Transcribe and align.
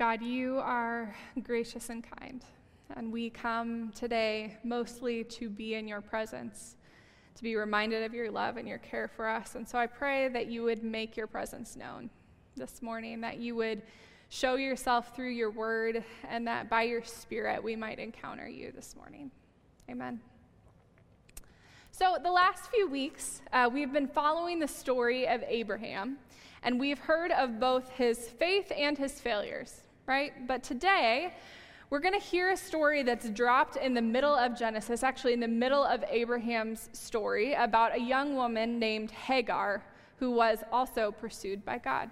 God, 0.00 0.22
you 0.22 0.56
are 0.60 1.14
gracious 1.42 1.90
and 1.90 2.02
kind, 2.02 2.42
and 2.96 3.12
we 3.12 3.28
come 3.28 3.92
today 3.94 4.56
mostly 4.64 5.24
to 5.24 5.50
be 5.50 5.74
in 5.74 5.86
your 5.86 6.00
presence, 6.00 6.76
to 7.34 7.42
be 7.42 7.54
reminded 7.54 8.04
of 8.04 8.14
your 8.14 8.30
love 8.30 8.56
and 8.56 8.66
your 8.66 8.78
care 8.78 9.08
for 9.08 9.28
us. 9.28 9.56
And 9.56 9.68
so 9.68 9.76
I 9.76 9.86
pray 9.86 10.30
that 10.30 10.46
you 10.46 10.62
would 10.62 10.82
make 10.82 11.18
your 11.18 11.26
presence 11.26 11.76
known 11.76 12.08
this 12.56 12.80
morning, 12.80 13.20
that 13.20 13.40
you 13.40 13.54
would 13.56 13.82
show 14.30 14.54
yourself 14.54 15.14
through 15.14 15.32
your 15.32 15.50
word, 15.50 16.02
and 16.26 16.46
that 16.46 16.70
by 16.70 16.84
your 16.84 17.04
spirit 17.04 17.62
we 17.62 17.76
might 17.76 17.98
encounter 17.98 18.48
you 18.48 18.72
this 18.74 18.96
morning. 18.96 19.30
Amen. 19.90 20.18
So, 21.90 22.16
the 22.22 22.32
last 22.32 22.70
few 22.70 22.88
weeks, 22.88 23.42
uh, 23.52 23.68
we've 23.70 23.92
been 23.92 24.08
following 24.08 24.60
the 24.60 24.68
story 24.68 25.28
of 25.28 25.44
Abraham, 25.46 26.16
and 26.62 26.80
we've 26.80 27.00
heard 27.00 27.32
of 27.32 27.60
both 27.60 27.90
his 27.90 28.30
faith 28.30 28.72
and 28.74 28.96
his 28.96 29.20
failures 29.20 29.82
right? 30.10 30.44
But 30.48 30.64
today, 30.64 31.32
we're 31.88 32.00
going 32.00 32.18
to 32.18 32.26
hear 32.26 32.50
a 32.50 32.56
story 32.56 33.04
that's 33.04 33.30
dropped 33.30 33.76
in 33.76 33.94
the 33.94 34.02
middle 34.02 34.34
of 34.34 34.58
Genesis, 34.58 35.04
actually, 35.04 35.34
in 35.34 35.38
the 35.38 35.46
middle 35.46 35.84
of 35.84 36.02
Abraham's 36.10 36.88
story, 36.92 37.54
about 37.54 37.94
a 37.94 38.00
young 38.00 38.34
woman 38.34 38.80
named 38.80 39.12
Hagar 39.12 39.84
who 40.16 40.32
was 40.32 40.64
also 40.72 41.12
pursued 41.12 41.64
by 41.64 41.78
God. 41.78 42.10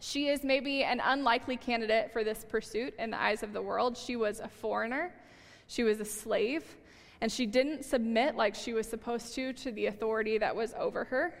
She 0.00 0.28
is 0.28 0.44
maybe 0.44 0.84
an 0.84 1.00
unlikely 1.02 1.56
candidate 1.56 2.12
for 2.12 2.22
this 2.22 2.44
pursuit 2.46 2.92
in 2.98 3.12
the 3.12 3.20
eyes 3.20 3.42
of 3.42 3.54
the 3.54 3.62
world. 3.62 3.96
She 3.96 4.16
was 4.16 4.40
a 4.40 4.48
foreigner, 4.48 5.10
she 5.68 5.84
was 5.84 6.00
a 6.00 6.04
slave, 6.04 6.64
and 7.22 7.32
she 7.32 7.46
didn't 7.46 7.82
submit 7.82 8.36
like 8.36 8.54
she 8.54 8.74
was 8.74 8.86
supposed 8.86 9.34
to 9.36 9.54
to 9.54 9.72
the 9.72 9.86
authority 9.86 10.36
that 10.36 10.54
was 10.54 10.74
over 10.78 11.04
her. 11.04 11.32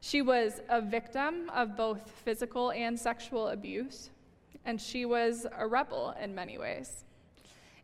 She 0.00 0.20
was 0.20 0.60
a 0.68 0.80
victim 0.80 1.48
of 1.54 1.76
both 1.76 2.10
physical 2.24 2.72
and 2.72 2.98
sexual 2.98 3.50
abuse 3.50 4.10
and 4.64 4.80
she 4.80 5.04
was 5.04 5.46
a 5.56 5.66
rebel 5.66 6.14
in 6.22 6.34
many 6.34 6.58
ways. 6.58 7.04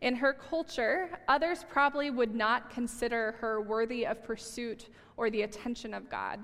In 0.01 0.15
her 0.15 0.33
culture, 0.33 1.09
others 1.27 1.65
probably 1.69 2.11
would 2.11 2.35
not 2.35 2.69
consider 2.69 3.33
her 3.39 3.61
worthy 3.61 4.05
of 4.05 4.23
pursuit 4.23 4.89
or 5.15 5.29
the 5.29 5.41
attention 5.41 5.93
of 5.93 6.09
God. 6.09 6.39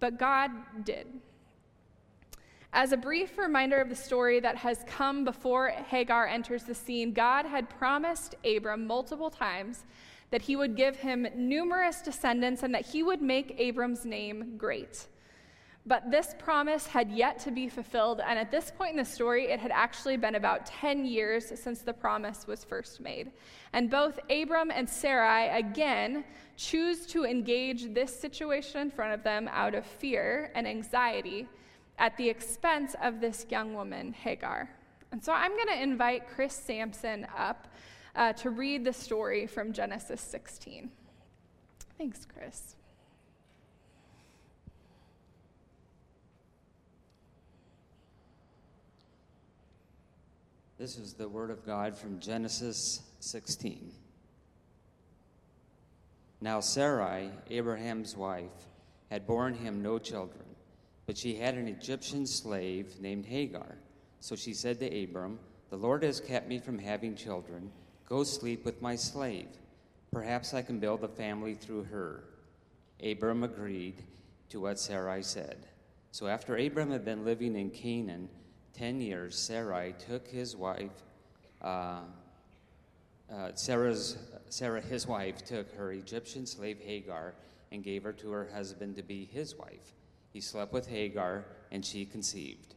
But 0.00 0.18
God 0.18 0.50
did. 0.84 1.06
As 2.72 2.92
a 2.92 2.96
brief 2.96 3.38
reminder 3.38 3.80
of 3.80 3.88
the 3.88 3.94
story 3.94 4.40
that 4.40 4.56
has 4.56 4.84
come 4.86 5.24
before 5.24 5.68
Hagar 5.68 6.26
enters 6.26 6.64
the 6.64 6.74
scene, 6.74 7.12
God 7.12 7.46
had 7.46 7.68
promised 7.70 8.34
Abram 8.44 8.86
multiple 8.86 9.30
times 9.30 9.84
that 10.30 10.42
he 10.42 10.56
would 10.56 10.76
give 10.76 10.96
him 10.96 11.26
numerous 11.34 12.02
descendants 12.02 12.62
and 12.62 12.74
that 12.74 12.86
he 12.86 13.02
would 13.02 13.22
make 13.22 13.54
Abram's 13.58 14.04
name 14.04 14.54
great. 14.58 15.06
But 15.88 16.10
this 16.10 16.34
promise 16.38 16.86
had 16.86 17.10
yet 17.10 17.38
to 17.40 17.50
be 17.50 17.66
fulfilled, 17.66 18.20
and 18.20 18.38
at 18.38 18.50
this 18.50 18.70
point 18.70 18.90
in 18.90 18.98
the 18.98 19.06
story, 19.06 19.46
it 19.46 19.58
had 19.58 19.70
actually 19.70 20.18
been 20.18 20.34
about 20.34 20.66
10 20.66 21.06
years 21.06 21.50
since 21.58 21.80
the 21.80 21.94
promise 21.94 22.46
was 22.46 22.62
first 22.62 23.00
made. 23.00 23.32
And 23.72 23.88
both 23.88 24.20
Abram 24.28 24.70
and 24.70 24.86
Sarai, 24.86 25.48
again, 25.48 26.24
choose 26.58 27.06
to 27.06 27.24
engage 27.24 27.94
this 27.94 28.14
situation 28.14 28.82
in 28.82 28.90
front 28.90 29.14
of 29.14 29.22
them 29.22 29.48
out 29.50 29.74
of 29.74 29.86
fear 29.86 30.52
and 30.54 30.68
anxiety 30.68 31.48
at 31.98 32.14
the 32.18 32.28
expense 32.28 32.94
of 33.02 33.22
this 33.22 33.46
young 33.48 33.72
woman, 33.72 34.12
Hagar. 34.12 34.68
And 35.10 35.24
so 35.24 35.32
I'm 35.32 35.52
going 35.52 35.68
to 35.68 35.82
invite 35.82 36.28
Chris 36.28 36.52
Sampson 36.52 37.26
up 37.34 37.66
uh, 38.14 38.34
to 38.34 38.50
read 38.50 38.84
the 38.84 38.92
story 38.92 39.46
from 39.46 39.72
Genesis 39.72 40.20
16. 40.20 40.90
Thanks, 41.96 42.26
Chris. 42.26 42.74
This 50.78 50.96
is 50.96 51.14
the 51.14 51.28
word 51.28 51.50
of 51.50 51.66
God 51.66 51.96
from 51.96 52.20
Genesis 52.20 53.02
16. 53.18 53.90
Now 56.40 56.60
Sarai, 56.60 57.30
Abraham's 57.50 58.16
wife, 58.16 58.68
had 59.10 59.26
borne 59.26 59.54
him 59.54 59.82
no 59.82 59.98
children, 59.98 60.44
but 61.04 61.18
she 61.18 61.34
had 61.34 61.54
an 61.54 61.66
Egyptian 61.66 62.24
slave 62.24 63.00
named 63.00 63.26
Hagar. 63.26 63.78
So 64.20 64.36
she 64.36 64.54
said 64.54 64.78
to 64.78 65.02
Abram, 65.02 65.40
The 65.70 65.76
Lord 65.76 66.04
has 66.04 66.20
kept 66.20 66.48
me 66.48 66.60
from 66.60 66.78
having 66.78 67.16
children. 67.16 67.72
Go 68.08 68.22
sleep 68.22 68.64
with 68.64 68.80
my 68.80 68.94
slave. 68.94 69.48
Perhaps 70.12 70.54
I 70.54 70.62
can 70.62 70.78
build 70.78 71.02
a 71.02 71.08
family 71.08 71.54
through 71.54 71.84
her. 71.84 72.22
Abram 73.02 73.42
agreed 73.42 74.04
to 74.50 74.60
what 74.60 74.78
Sarai 74.78 75.24
said. 75.24 75.66
So 76.12 76.28
after 76.28 76.56
Abram 76.56 76.92
had 76.92 77.04
been 77.04 77.24
living 77.24 77.56
in 77.56 77.70
Canaan, 77.70 78.28
ten 78.78 79.00
years, 79.00 79.36
Sarai 79.36 79.94
took 79.98 80.28
his 80.28 80.54
wife, 80.56 81.02
uh, 81.62 82.00
uh, 83.30 83.50
Sarah's, 83.54 84.16
Sarah, 84.48 84.80
his 84.80 85.06
wife, 85.06 85.44
took 85.44 85.70
her 85.74 85.92
Egyptian 85.92 86.46
slave 86.46 86.78
Hagar 86.80 87.34
and 87.72 87.82
gave 87.82 88.04
her 88.04 88.12
to 88.12 88.30
her 88.30 88.48
husband 88.54 88.96
to 88.96 89.02
be 89.02 89.28
his 89.32 89.56
wife. 89.56 89.92
He 90.32 90.40
slept 90.40 90.72
with 90.72 90.86
Hagar, 90.86 91.44
and 91.72 91.84
she 91.84 92.04
conceived. 92.04 92.74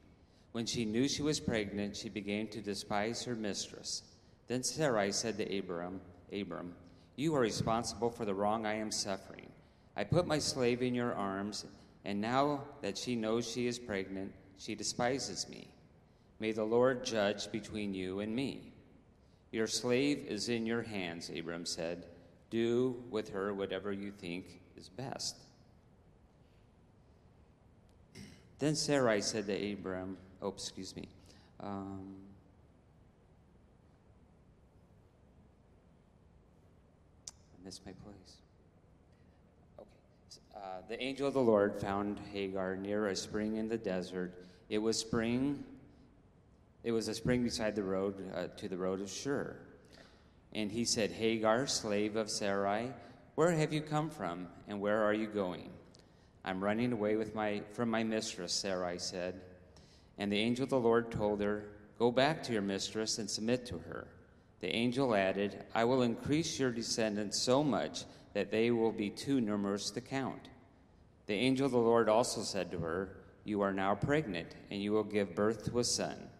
When 0.51 0.65
she 0.65 0.83
knew 0.83 1.07
she 1.07 1.21
was 1.21 1.39
pregnant, 1.39 1.95
she 1.95 2.09
began 2.09 2.47
to 2.47 2.61
despise 2.61 3.23
her 3.23 3.35
mistress. 3.35 4.03
Then 4.47 4.63
Sarai 4.63 5.11
said 5.11 5.37
to 5.37 5.57
Abram, 5.57 6.01
Abram, 6.33 6.73
You 7.15 7.35
are 7.35 7.41
responsible 7.41 8.09
for 8.09 8.25
the 8.25 8.33
wrong 8.33 8.65
I 8.65 8.73
am 8.73 8.91
suffering. 8.91 9.47
I 9.95 10.03
put 10.03 10.27
my 10.27 10.39
slave 10.39 10.81
in 10.81 10.95
your 10.95 11.13
arms, 11.13 11.65
and 12.03 12.19
now 12.19 12.63
that 12.81 12.97
she 12.97 13.15
knows 13.15 13.49
she 13.49 13.67
is 13.67 13.77
pregnant, 13.79 14.33
she 14.57 14.75
despises 14.75 15.47
me. 15.47 15.70
May 16.41 16.53
the 16.53 16.63
Lord 16.63 17.05
judge 17.05 17.51
between 17.51 17.93
you 17.93 18.19
and 18.19 18.35
me. 18.35 18.73
Your 19.51 19.67
slave 19.67 20.25
is 20.27 20.49
in 20.49 20.65
your 20.65 20.81
hands, 20.81 21.29
Abram 21.29 21.67
said. 21.67 22.07
Do 22.49 22.95
with 23.11 23.29
her 23.29 23.53
whatever 23.53 23.91
you 23.91 24.09
think 24.09 24.59
is 24.75 24.89
best. 24.89 25.37
Then 28.57 28.75
Sarai 28.75 29.21
said 29.21 29.45
to 29.45 29.73
Abram, 29.73 30.17
Oh, 30.41 30.47
excuse 30.47 30.95
me. 30.95 31.07
Um, 31.59 32.15
I 37.29 37.63
missed 37.63 37.85
my 37.85 37.91
place. 38.03 38.37
Okay. 39.77 39.89
Uh, 40.55 40.81
the 40.89 40.99
angel 40.99 41.27
of 41.27 41.35
the 41.35 41.39
Lord 41.39 41.79
found 41.79 42.17
Hagar 42.33 42.75
near 42.77 43.09
a 43.09 43.15
spring 43.15 43.57
in 43.57 43.69
the 43.69 43.77
desert. 43.77 44.33
It 44.69 44.79
was 44.79 44.97
spring 44.97 45.63
it 46.83 46.91
was 46.91 47.07
a 47.07 47.13
spring 47.13 47.43
beside 47.43 47.75
the 47.75 47.83
road 47.83 48.15
uh, 48.35 48.47
to 48.57 48.67
the 48.67 48.77
road 48.77 49.01
of 49.01 49.09
Shur. 49.09 49.55
And 50.53 50.71
he 50.71 50.83
said, 50.83 51.11
Hagar, 51.11 51.67
slave 51.67 52.15
of 52.15 52.29
Sarai, 52.29 52.91
where 53.35 53.51
have 53.51 53.71
you 53.71 53.81
come 53.81 54.09
from, 54.09 54.47
and 54.67 54.81
where 54.81 55.03
are 55.03 55.13
you 55.13 55.27
going? 55.27 55.69
I'm 56.43 56.63
running 56.63 56.91
away 56.91 57.15
with 57.15 57.35
my, 57.35 57.61
from 57.73 57.89
my 57.89 58.03
mistress, 58.03 58.53
Sarai 58.53 58.99
said. 58.99 59.39
And 60.17 60.31
the 60.31 60.39
angel 60.39 60.63
of 60.63 60.69
the 60.69 60.79
Lord 60.79 61.11
told 61.11 61.41
her, 61.41 61.65
Go 61.99 62.11
back 62.11 62.41
to 62.43 62.53
your 62.53 62.63
mistress 62.63 63.19
and 63.19 63.29
submit 63.29 63.65
to 63.67 63.77
her. 63.77 64.07
The 64.59 64.75
angel 64.75 65.15
added, 65.15 65.63
I 65.75 65.83
will 65.83 66.01
increase 66.01 66.59
your 66.59 66.71
descendants 66.71 67.39
so 67.39 67.63
much 67.63 68.05
that 68.33 68.49
they 68.49 68.71
will 68.71 68.91
be 68.91 69.09
too 69.09 69.39
numerous 69.39 69.91
to 69.91 70.01
count. 70.01 70.49
The 71.27 71.35
angel 71.35 71.67
of 71.67 71.71
the 71.71 71.77
Lord 71.77 72.09
also 72.09 72.41
said 72.41 72.71
to 72.71 72.79
her, 72.79 73.17
You 73.43 73.61
are 73.61 73.73
now 73.73 73.95
pregnant, 73.95 74.55
and 74.71 74.81
you 74.81 74.91
will 74.91 75.03
give 75.03 75.35
birth 75.35 75.65
to 75.65 75.79
a 75.79 75.83
son. 75.83 76.30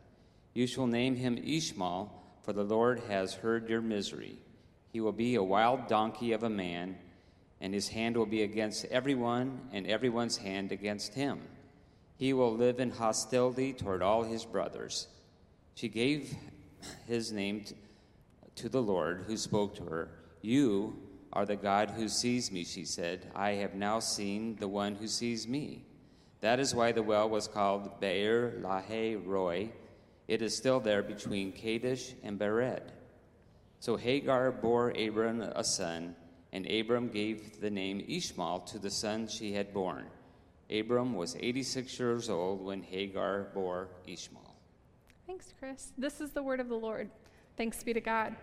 You 0.53 0.67
shall 0.67 0.87
name 0.87 1.15
him 1.15 1.37
Ishmael, 1.37 2.11
for 2.43 2.53
the 2.53 2.63
Lord 2.63 3.01
has 3.07 3.35
heard 3.35 3.69
your 3.69 3.81
misery. 3.81 4.37
He 4.91 4.99
will 4.99 5.13
be 5.13 5.35
a 5.35 5.43
wild 5.43 5.87
donkey 5.87 6.33
of 6.33 6.43
a 6.43 6.49
man, 6.49 6.97
and 7.61 7.73
his 7.73 7.87
hand 7.87 8.17
will 8.17 8.25
be 8.25 8.43
against 8.43 8.85
everyone, 8.85 9.61
and 9.71 9.87
everyone's 9.87 10.37
hand 10.37 10.71
against 10.71 11.13
him. 11.13 11.39
He 12.17 12.33
will 12.33 12.53
live 12.53 12.79
in 12.79 12.91
hostility 12.91 13.71
toward 13.71 14.01
all 14.01 14.23
his 14.23 14.43
brothers. 14.43 15.07
She 15.75 15.87
gave 15.87 16.35
his 17.07 17.31
name 17.31 17.63
to 18.55 18.67
the 18.67 18.81
Lord, 18.81 19.23
who 19.27 19.37
spoke 19.37 19.75
to 19.77 19.85
her. 19.85 20.09
You 20.41 20.97
are 21.31 21.45
the 21.45 21.55
God 21.55 21.91
who 21.91 22.09
sees 22.09 22.51
me, 22.51 22.65
she 22.65 22.83
said. 22.83 23.31
I 23.33 23.51
have 23.51 23.73
now 23.73 23.99
seen 23.99 24.57
the 24.57 24.67
one 24.67 24.95
who 24.95 25.07
sees 25.07 25.47
me. 25.47 25.85
That 26.41 26.59
is 26.59 26.75
why 26.75 26.91
the 26.91 27.03
well 27.03 27.29
was 27.29 27.47
called 27.47 28.01
Beer 28.01 28.59
Lahai 28.61 29.15
Roi 29.25 29.71
it 30.31 30.41
is 30.41 30.55
still 30.55 30.79
there 30.79 31.03
between 31.03 31.51
Kadesh 31.51 32.13
and 32.23 32.39
Bered. 32.39 32.83
So 33.81 33.97
Hagar 33.97 34.49
bore 34.53 34.91
Abram 34.91 35.41
a 35.41 35.61
son, 35.61 36.15
and 36.53 36.65
Abram 36.71 37.09
gave 37.09 37.59
the 37.59 37.69
name 37.69 38.01
Ishmael 38.07 38.61
to 38.61 38.79
the 38.79 38.89
son 38.89 39.27
she 39.27 39.51
had 39.51 39.73
borne. 39.73 40.05
Abram 40.69 41.15
was 41.15 41.35
86 41.37 41.99
years 41.99 42.29
old 42.29 42.63
when 42.63 42.81
Hagar 42.81 43.49
bore 43.53 43.89
Ishmael. 44.07 44.55
Thanks, 45.27 45.53
Chris. 45.59 45.91
This 45.97 46.21
is 46.21 46.31
the 46.31 46.41
word 46.41 46.61
of 46.61 46.69
the 46.69 46.77
Lord. 46.77 47.09
Thanks 47.57 47.83
be 47.83 47.91
to 47.91 47.99
God. 47.99 48.33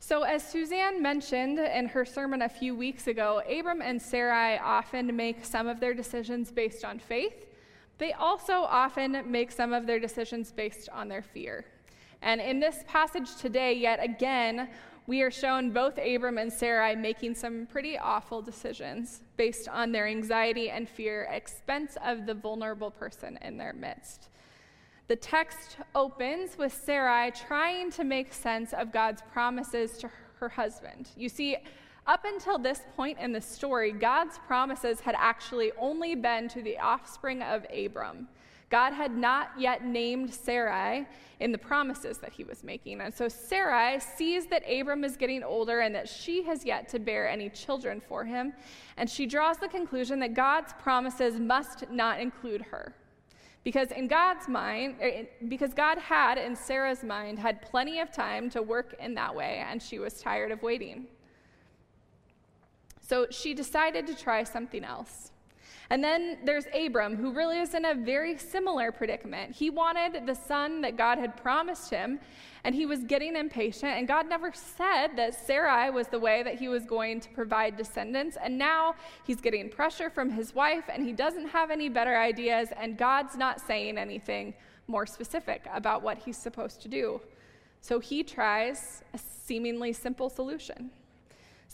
So, 0.00 0.24
as 0.24 0.42
Suzanne 0.42 1.00
mentioned 1.00 1.60
in 1.60 1.86
her 1.86 2.04
sermon 2.04 2.42
a 2.42 2.48
few 2.48 2.74
weeks 2.74 3.06
ago, 3.06 3.40
Abram 3.48 3.82
and 3.82 4.02
Sarai 4.02 4.58
often 4.58 5.14
make 5.14 5.44
some 5.44 5.68
of 5.68 5.78
their 5.78 5.94
decisions 5.94 6.50
based 6.50 6.84
on 6.84 6.98
faith 6.98 7.46
They 7.98 8.12
also 8.12 8.52
often 8.52 9.30
make 9.30 9.50
some 9.50 9.72
of 9.72 9.86
their 9.86 9.98
decisions 9.98 10.52
based 10.52 10.88
on 10.90 11.08
their 11.08 11.22
fear. 11.22 11.64
And 12.22 12.40
in 12.40 12.60
this 12.60 12.84
passage 12.86 13.36
today, 13.36 13.72
yet 13.74 14.02
again, 14.02 14.68
we 15.06 15.22
are 15.22 15.30
shown 15.30 15.70
both 15.70 15.98
Abram 15.98 16.36
and 16.38 16.52
Sarai 16.52 16.96
making 16.96 17.36
some 17.36 17.66
pretty 17.66 17.96
awful 17.96 18.42
decisions 18.42 19.22
based 19.36 19.68
on 19.68 19.92
their 19.92 20.08
anxiety 20.08 20.70
and 20.70 20.88
fear 20.88 21.28
expense 21.30 21.96
of 22.04 22.26
the 22.26 22.34
vulnerable 22.34 22.90
person 22.90 23.38
in 23.42 23.56
their 23.56 23.72
midst. 23.72 24.28
The 25.08 25.16
text 25.16 25.76
opens 25.94 26.58
with 26.58 26.72
Sarai 26.72 27.30
trying 27.30 27.92
to 27.92 28.02
make 28.02 28.32
sense 28.32 28.72
of 28.72 28.92
God's 28.92 29.22
promises 29.32 29.96
to 29.98 30.10
her 30.40 30.48
husband. 30.48 31.10
You 31.16 31.28
see, 31.28 31.56
up 32.06 32.24
until 32.24 32.58
this 32.58 32.82
point 32.96 33.18
in 33.18 33.32
the 33.32 33.40
story, 33.40 33.92
God's 33.92 34.38
promises 34.46 35.00
had 35.00 35.14
actually 35.18 35.72
only 35.78 36.14
been 36.14 36.48
to 36.48 36.62
the 36.62 36.78
offspring 36.78 37.42
of 37.42 37.66
Abram. 37.76 38.28
God 38.68 38.92
had 38.92 39.16
not 39.16 39.50
yet 39.58 39.84
named 39.84 40.32
Sarai 40.32 41.06
in 41.38 41.52
the 41.52 41.58
promises 41.58 42.18
that 42.18 42.32
he 42.32 42.42
was 42.42 42.64
making. 42.64 43.00
And 43.00 43.14
so 43.14 43.28
Sarai 43.28 44.00
sees 44.00 44.46
that 44.46 44.64
Abram 44.68 45.04
is 45.04 45.16
getting 45.16 45.42
older 45.42 45.80
and 45.80 45.94
that 45.94 46.08
she 46.08 46.42
has 46.42 46.64
yet 46.64 46.88
to 46.88 46.98
bear 46.98 47.28
any 47.28 47.48
children 47.48 48.00
for 48.00 48.24
him. 48.24 48.52
And 48.96 49.08
she 49.08 49.26
draws 49.26 49.58
the 49.58 49.68
conclusion 49.68 50.18
that 50.20 50.34
God's 50.34 50.72
promises 50.74 51.38
must 51.38 51.90
not 51.90 52.18
include 52.20 52.62
her. 52.62 52.94
Because 53.62 53.90
in 53.90 54.06
God's 54.06 54.48
mind, 54.48 54.96
er, 55.02 55.26
because 55.48 55.74
God 55.74 55.98
had 55.98 56.38
in 56.38 56.54
Sarah's 56.54 57.02
mind 57.02 57.38
had 57.38 57.62
plenty 57.62 57.98
of 57.98 58.12
time 58.12 58.48
to 58.50 58.62
work 58.62 58.94
in 59.00 59.14
that 59.14 59.34
way, 59.34 59.64
and 59.68 59.82
she 59.82 59.98
was 59.98 60.20
tired 60.20 60.52
of 60.52 60.62
waiting. 60.62 61.06
So 63.06 63.26
she 63.30 63.54
decided 63.54 64.06
to 64.08 64.16
try 64.16 64.42
something 64.42 64.82
else. 64.82 65.30
And 65.90 66.02
then 66.02 66.38
there's 66.44 66.64
Abram, 66.74 67.14
who 67.14 67.32
really 67.32 67.60
is 67.60 67.72
in 67.74 67.84
a 67.84 67.94
very 67.94 68.36
similar 68.36 68.90
predicament. 68.90 69.54
He 69.54 69.70
wanted 69.70 70.26
the 70.26 70.34
son 70.34 70.80
that 70.80 70.96
God 70.96 71.18
had 71.18 71.36
promised 71.36 71.88
him, 71.88 72.18
and 72.64 72.74
he 72.74 72.84
was 72.84 73.04
getting 73.04 73.36
impatient, 73.36 73.92
and 73.92 74.08
God 74.08 74.28
never 74.28 74.52
said 74.52 75.10
that 75.14 75.46
Sarai 75.46 75.90
was 75.90 76.08
the 76.08 76.18
way 76.18 76.42
that 76.42 76.58
he 76.58 76.66
was 76.66 76.84
going 76.84 77.20
to 77.20 77.28
provide 77.28 77.76
descendants. 77.76 78.36
And 78.42 78.58
now 78.58 78.96
he's 79.24 79.40
getting 79.40 79.70
pressure 79.70 80.10
from 80.10 80.28
his 80.28 80.52
wife, 80.52 80.86
and 80.92 81.04
he 81.04 81.12
doesn't 81.12 81.46
have 81.50 81.70
any 81.70 81.88
better 81.88 82.18
ideas, 82.18 82.70
and 82.76 82.98
God's 82.98 83.36
not 83.36 83.60
saying 83.60 83.98
anything 83.98 84.52
more 84.88 85.06
specific 85.06 85.64
about 85.72 86.02
what 86.02 86.18
he's 86.18 86.36
supposed 86.36 86.82
to 86.82 86.88
do. 86.88 87.20
So 87.80 88.00
he 88.00 88.24
tries 88.24 89.04
a 89.14 89.18
seemingly 89.18 89.92
simple 89.92 90.28
solution. 90.28 90.90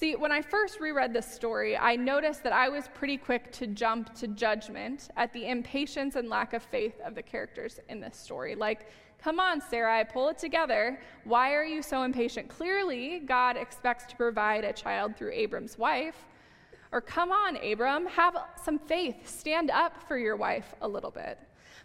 See, 0.03 0.17
when 0.17 0.33
I 0.33 0.43
first 0.43 0.81
reread 0.81 1.13
this 1.13 1.33
story, 1.33 1.77
I 1.77 1.95
noticed 1.95 2.43
that 2.43 2.53
I 2.53 2.69
was 2.69 2.89
pretty 2.93 3.17
quick 3.17 3.53
to 3.53 3.69
jump 3.69 4.13
to 4.17 4.27
judgment 4.27 5.11
at 5.17 5.33
the 5.33 5.47
impatience 5.47 6.17
and 6.17 6.29
lack 6.29 6.55
of 6.55 6.65
faith 6.65 7.01
of 7.05 7.15
the 7.15 7.23
characters 7.23 7.79
in 7.89 8.01
this 8.01 8.17
story. 8.17 8.57
Like, 8.57 8.89
come 9.23 9.39
on, 9.39 9.61
Sarai, 9.61 10.03
pull 10.05 10.29
it 10.31 10.39
together. 10.39 11.01
Why 11.23 11.53
are 11.55 11.63
you 11.65 11.83
so 11.83 12.03
impatient? 12.03 12.49
Clearly, 12.49 13.21
God 13.21 13.57
expects 13.57 14.07
to 14.07 14.17
provide 14.17 14.65
a 14.65 14.73
child 14.73 15.17
through 15.17 15.31
Abram's 15.35 15.79
wife. 15.79 16.27
Or 16.91 17.01
come 17.01 17.31
on, 17.31 17.57
Abram, 17.59 18.07
have 18.07 18.37
some 18.61 18.81
faith. 18.81 19.29
Stand 19.29 19.71
up 19.71 20.03
for 20.09 20.19
your 20.19 20.35
wife 20.35 20.75
a 20.81 20.89
little 20.89 21.13
bit. 21.13 21.39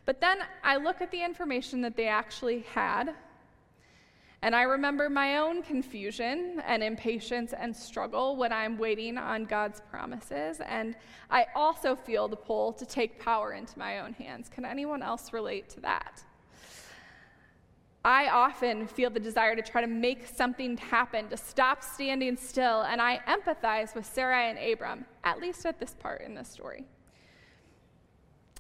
But 0.08 0.20
then 0.22 0.40
I 0.64 0.78
look 0.78 1.02
at 1.02 1.12
the 1.12 1.24
information 1.24 1.82
that 1.82 1.96
they 1.96 2.08
actually 2.08 2.66
had 2.74 3.14
and 4.44 4.56
I 4.56 4.64
remember 4.64 5.10
my 5.10 5.38
own 5.38 5.64
confusion 5.64 6.62
and 6.66 6.84
impatience 6.84 7.54
and 7.54 7.76
struggle 7.76 8.36
when 8.36 8.54
I'm 8.54 8.78
waiting 8.78 9.18
on 9.18 9.46
God's 9.46 9.82
promises. 9.90 10.62
And 10.66 10.96
I 11.32 11.48
also 11.56 11.96
feel 11.96 12.28
the 12.28 12.36
pull 12.36 12.72
to 12.74 12.86
take 12.86 13.20
power 13.20 13.54
into 13.54 13.78
my 13.80 14.00
own 14.00 14.14
hands. 14.14 14.48
Can 14.48 14.64
anyone 14.64 15.02
else 15.02 15.34
relate 15.34 15.70
to 15.70 15.80
that? 15.82 16.24
I 18.06 18.30
often 18.30 18.88
feel 18.88 19.10
the 19.10 19.20
desire 19.20 19.56
to 19.56 19.62
try 19.62 19.82
to 19.82 19.88
make 19.88 20.28
something 20.28 20.78
happen, 20.78 21.28
to 21.30 21.36
stop 21.36 21.84
standing 21.84 22.38
still, 22.38 22.84
and 22.84 23.02
I 23.02 23.20
empathize 23.28 23.96
with 23.96 24.06
Sarai 24.06 24.50
and 24.50 24.60
Abram, 24.60 25.04
at 25.24 25.42
least 25.42 25.66
at 25.66 25.80
this 25.80 25.94
part 25.94 26.22
in 26.22 26.36
the 26.36 26.46
story. 26.46 26.86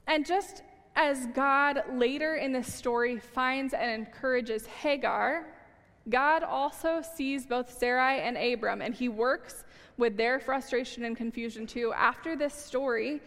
And 0.08 0.26
just 0.26 0.64
as 0.96 1.28
God 1.28 1.84
later 1.94 2.36
in 2.36 2.52
this 2.52 2.74
story 2.74 3.20
finds 3.20 3.74
and 3.74 3.90
encourages 3.90 4.66
Hagar, 4.66 5.46
God 6.10 6.44
also 6.44 7.02
sees 7.02 7.46
both 7.46 7.78
Sarai 7.78 8.22
and 8.22 8.38
Abram, 8.38 8.82
and 8.82 8.94
he 8.94 9.10
works 9.10 9.64
with 9.98 10.16
their 10.16 10.40
frustration 10.40 11.04
and 11.04 11.18
confusion 11.18 11.68
too. 11.68 11.92
After 11.94 12.36
this 12.36 12.54
story, 12.54 13.22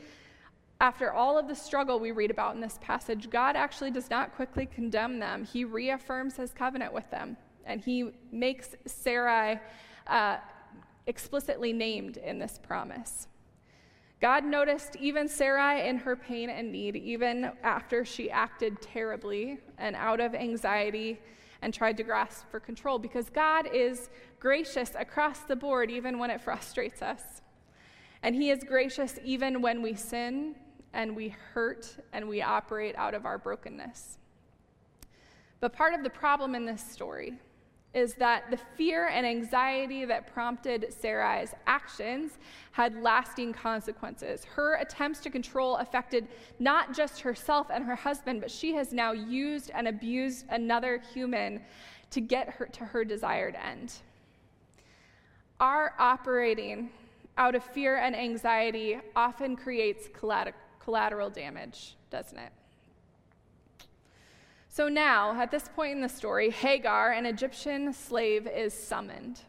after 0.81 1.13
all 1.13 1.39
of 1.39 1.47
the 1.47 1.55
struggle 1.55 2.01
we 2.01 2.11
read 2.11 2.31
about 2.31 2.55
in 2.55 2.61
this 2.61 2.79
passage, 2.81 3.29
God 3.29 3.55
actually 3.55 3.91
does 3.91 4.09
not 4.09 4.35
quickly 4.35 4.67
condemn 4.67 5.19
them. 5.19 5.45
He 5.45 5.65
reaffirms 5.65 6.37
his 6.37 6.53
covenant 6.53 6.95
with 6.95 7.11
them, 7.11 7.37
and 7.67 7.81
he 7.81 8.13
makes 8.33 8.75
Sarai 8.87 9.61
uh, 10.07 10.39
explicitly 11.07 11.73
named 11.73 12.17
in 12.17 12.39
this 12.39 12.59
promise. 12.63 13.29
God 14.21 14.45
noticed 14.45 14.97
even 14.97 15.29
Sarai 15.29 15.89
in 15.89 15.97
her 15.99 16.15
pain 16.15 16.51
and 16.51 16.71
need, 16.71 16.97
even 16.97 17.53
after 17.63 18.05
she 18.05 18.31
acted 18.31 18.81
terribly 18.81 19.59
and 19.79 19.97
out 19.97 20.21
of 20.21 20.35
anxiety 20.35 21.19
and 21.63 21.75
tried 21.75 21.97
to 21.99 22.03
grasp 22.03 22.51
for 22.51 22.61
control 22.61 22.99
because 22.99 23.29
God 23.31 23.69
is 23.73 24.11
gracious 24.39 24.93
across 24.99 25.41
the 25.41 25.57
board, 25.57 25.91
even 25.91 26.19
when 26.19 26.31
it 26.31 26.41
frustrates 26.41 27.03
us. 27.03 27.43
And 28.23 28.35
He 28.35 28.51
is 28.51 28.65
gracious 28.65 29.19
even 29.25 29.63
when 29.63 29.83
we 29.83 29.95
sin 29.95 30.55
and 30.93 31.15
we 31.15 31.29
hurt 31.29 31.97
and 32.13 32.29
we 32.29 32.43
operate 32.43 32.97
out 32.97 33.15
of 33.15 33.27
our 33.27 33.39
brokenness. 33.39 34.19
But 35.61 35.73
part 35.73 35.95
of 35.95 36.03
the 36.03 36.11
problem 36.11 36.55
in 36.55 36.65
this 36.65 36.83
story 36.83 37.39
is 37.93 38.15
that 38.15 38.51
the 38.51 38.57
fear 38.57 39.09
and 39.09 39.27
anxiety 39.27 40.05
that 40.05 40.33
prompted 40.33 40.93
Sarai's 40.93 41.55
actions 41.67 42.39
had 42.71 43.03
lasting 43.03 43.53
consequences. 43.53 44.45
Her 44.45 44.77
attempts 44.77 45.19
to 45.21 45.31
control 45.31 45.77
affected 45.77 46.29
not 46.61 46.95
just 46.95 47.21
herself 47.21 47.67
and 47.73 47.85
her 47.85 47.97
husband, 47.97 48.41
but 48.41 48.51
she 48.51 48.75
has 48.75 48.93
now 48.93 49.11
used 49.11 49.73
and 49.75 49.89
abused 49.89 50.47
another 50.51 51.03
human 51.13 51.63
to 52.11 52.21
get 52.21 52.49
her 52.51 52.67
to 52.67 52.85
her 52.85 53.05
desired 53.05 53.57
end. 53.57 53.95
Our 55.59 55.95
operating 55.99 56.91
out 57.37 57.55
of 57.57 57.65
fear 57.65 57.97
and 57.97 58.15
anxiety 58.15 58.99
often 59.17 59.57
creates 59.57 60.09
collateral 60.79 61.31
damage, 61.31 61.97
doesn't 62.11 62.39
it? 62.39 62.53
So 64.73 64.89
now, 64.89 65.33
at 65.41 65.51
this 65.51 65.69
point 65.75 65.97
in 65.97 66.01
the 66.01 66.09
story, 66.09 66.49
Hagar, 66.49 67.11
an 67.11 67.27
Egyptian 67.27 67.93
slave, 67.93 68.47
is 68.47 68.73
summoned. 68.73 69.41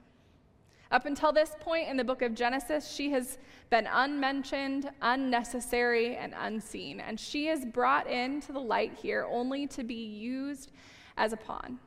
Up 0.90 1.06
until 1.06 1.32
this 1.32 1.52
point 1.60 1.88
in 1.88 1.96
the 1.96 2.04
book 2.04 2.24
of 2.24 2.34
Genesis, 2.34 2.92
she 2.92 3.12
has 3.12 3.38
been 3.70 3.88
unmentioned, 3.90 4.90
unnecessary, 5.00 6.16
and 6.16 6.34
unseen. 6.36 7.00
And 7.00 7.20
she 7.20 7.50
is 7.50 7.66
brought 7.66 8.08
into 8.08 8.52
the 8.52 8.60
light 8.60 8.98
here 9.00 9.28
only 9.30 9.68
to 9.68 9.84
be 9.84 9.94
used 9.94 10.72
as 11.18 11.34
a 11.34 11.38
pawn, 11.38 11.78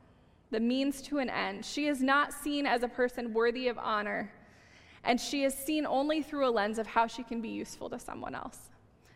the 0.51 0.61
means 0.61 1.01
to 1.01 1.17
an 1.17 1.29
end. 1.29 1.65
She 1.65 1.87
is 1.87 2.01
not 2.01 2.31
seen 2.31 2.65
as 2.65 2.83
a 2.83 2.87
person 2.87 3.33
worthy 3.33 3.67
of 3.67 3.77
honor, 3.77 4.31
and 5.03 5.19
she 5.19 5.43
is 5.43 5.53
seen 5.53 5.85
only 5.85 6.23
through 6.23 6.47
a 6.47 6.49
lens 6.49 6.79
of 6.79 6.87
how 6.87 7.05
she 7.05 7.21
can 7.21 7.41
be 7.41 7.49
useful 7.49 7.89
to 7.89 7.99
someone 7.99 8.33
else. 8.33 8.69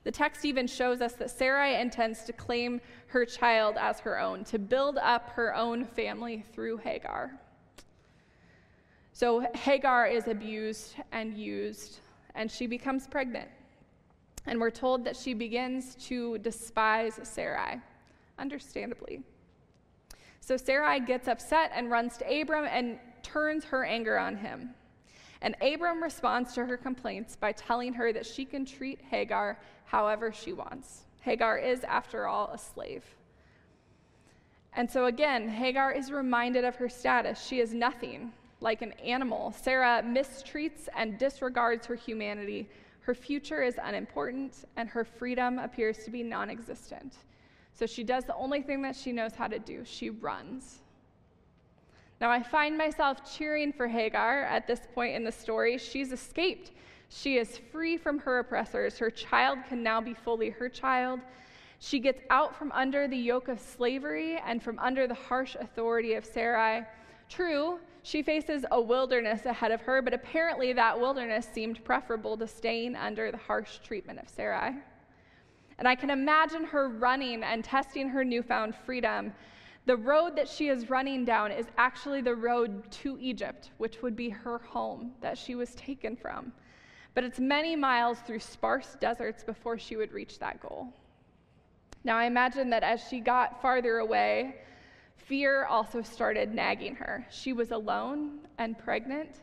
The 0.04 0.12
text 0.12 0.46
even 0.46 0.66
shows 0.68 1.02
us 1.02 1.14
that 1.14 1.30
Sarai 1.30 1.76
intends 1.76 2.24
to 2.24 2.34
claim 2.34 2.80
her 3.08 3.26
child 3.26 3.76
as 3.78 4.00
her 4.00 4.20
own, 4.20 4.44
to 4.46 4.58
build 4.58 4.98
up 4.98 5.30
her 5.32 5.54
own 5.54 5.86
family 5.86 6.46
through 6.54 6.78
Hagar. 6.78 7.38
So 9.12 9.46
Hagar 9.54 10.08
is 10.08 10.28
abused 10.28 10.96
and 11.12 11.38
used, 11.38 12.00
and 12.36 12.50
she 12.50 12.68
becomes 12.68 13.08
pregnant. 13.08 13.50
And 14.46 14.60
we're 14.60 14.70
told 14.70 15.04
that 15.04 15.18
she 15.18 15.34
begins 15.34 15.96
to 16.08 16.38
despise 16.38 17.20
Sarai, 17.24 17.82
understandably. 18.38 19.22
So 20.40 20.56
Sarai 20.56 21.02
gets 21.02 21.28
upset 21.28 21.72
and 21.76 21.92
runs 21.92 22.18
to 22.18 22.42
Abram 22.42 22.66
and 22.66 22.98
turns 23.22 23.66
her 23.66 23.84
anger 23.84 24.18
on 24.18 24.38
him. 24.38 24.70
And 25.42 25.56
Abram 25.62 26.04
responds 26.04 26.54
to 26.54 26.66
her 26.66 26.78
complaints 26.78 27.36
by 27.36 27.54
telling 27.54 27.94
her 27.94 28.12
that 28.12 28.26
she 28.26 28.44
can 28.46 28.66
treat 28.66 29.02
Hagar 29.10 29.58
however 29.86 30.32
she 30.32 30.54
wants. 30.54 31.06
Hagar 31.22 31.58
is, 31.58 31.84
after 31.84 32.28
all, 32.28 32.50
a 32.54 32.58
slave. 32.58 33.04
And 34.74 34.90
so 34.90 35.06
again, 35.06 35.48
Hagar 35.48 35.92
is 35.92 36.12
reminded 36.12 36.64
of 36.64 36.76
her 36.76 36.90
status. 36.90 37.44
She 37.44 37.60
is 37.60 37.74
nothing 37.74 38.32
like 38.62 38.82
an 38.82 38.92
animal. 38.94 39.54
Sarah 39.54 40.04
mistreats 40.06 40.88
and 40.96 41.18
disregards 41.18 41.86
her 41.88 41.96
humanity. 41.96 42.70
Her 43.02 43.16
future 43.16 43.64
is 43.64 43.80
unimportant, 43.82 44.66
and 44.76 44.90
her 44.90 45.04
freedom 45.04 45.58
appears 45.58 46.04
to 46.06 46.12
be 46.12 46.22
non 46.22 46.50
existent. 46.50 47.16
So 47.74 47.86
she 47.86 48.04
does 48.04 48.26
the 48.26 48.36
only 48.36 48.62
thing 48.62 48.82
that 48.82 48.96
she 48.96 49.12
knows 49.12 49.34
how 49.34 49.48
to 49.48 49.58
do 49.58 49.84
she 49.86 50.10
runs. 50.10 50.82
Now, 52.22 52.30
I 52.30 52.44
find 52.44 52.78
myself 52.78 53.38
cheering 53.38 53.72
for 53.72 53.88
Hagar 53.88 54.44
at 54.44 54.68
this 54.68 54.82
point 54.94 55.16
in 55.16 55.24
the 55.24 55.32
story. 55.32 55.78
She's 55.78 56.12
escaped. 56.12 56.72
She 57.08 57.38
is 57.38 57.58
free 57.72 57.98
from 57.98 58.20
her 58.20 58.40
oppressors. 58.40 58.98
Her 58.98 59.10
child 59.10 59.60
can 59.68 59.82
now 59.82 60.02
be 60.02 60.14
fully 60.14 60.50
her 60.50 60.68
child. 60.68 61.22
She 61.80 62.00
gets 62.00 62.22
out 62.30 62.56
from 62.56 62.74
under 62.74 63.08
the 63.08 63.18
yoke 63.18 63.48
of 63.48 63.60
slavery 63.60 64.38
and 64.46 64.62
from 64.62 64.78
under 64.80 65.08
the 65.08 65.14
harsh 65.14 65.56
authority 65.56 66.14
of 66.14 66.26
Sarai. 66.26 66.86
True, 67.30 67.80
she 68.04 68.22
faces 68.22 68.66
a 68.72 68.82
wilderness 68.82 69.46
ahead 69.46 69.72
of 69.72 69.82
her, 69.82 70.02
but 70.02 70.14
apparently 70.14 70.74
that 70.74 71.00
wilderness 71.00 71.48
seemed 71.52 71.84
preferable 71.86 72.36
to 72.38 72.48
staying 72.48 72.98
under 72.98 73.32
the 73.32 73.38
harsh 73.38 73.78
treatment 73.80 74.20
of 74.20 74.28
Sarai. 74.28 74.76
And 75.78 75.88
I 75.88 75.96
can 75.96 76.10
imagine 76.10 76.66
her 76.66 76.90
running 76.90 77.44
and 77.44 77.64
testing 77.64 78.10
her 78.10 78.26
newfound 78.26 78.76
freedom. 78.86 79.34
The 79.86 79.98
road 79.98 80.36
that 80.36 80.48
she 80.48 80.68
is 80.68 80.90
running 80.90 81.26
down 81.26 81.52
is 81.52 81.66
actually 81.78 82.22
the 82.22 82.36
road 82.36 82.92
to 82.92 83.18
Egypt, 83.20 83.72
which 83.78 84.02
would 84.02 84.16
be 84.16 84.30
her 84.30 84.60
home 84.60 85.14
that 85.22 85.38
she 85.38 85.56
was 85.56 85.74
taken 85.76 86.16
from. 86.16 86.52
But 87.16 87.24
it's 87.24 87.40
many 87.40 87.76
miles 87.76 88.20
through 88.20 88.40
sparse 88.40 88.96
deserts 89.00 89.44
before 89.44 89.78
she 89.80 89.96
would 89.96 90.12
reach 90.12 90.38
that 90.40 90.62
goal. 90.62 90.94
Now, 92.04 92.18
I 92.18 92.26
imagine 92.26 92.70
that 92.70 92.84
as 92.84 93.04
she 93.10 93.20
got 93.20 93.62
farther 93.62 93.98
away, 93.98 94.56
fear 95.18 95.66
also 95.66 96.02
started 96.02 96.54
nagging 96.54 96.96
her. 96.96 97.26
She 97.30 97.52
was 97.52 97.72
alone 97.72 98.40
and 98.58 98.78
pregnant, 98.78 99.42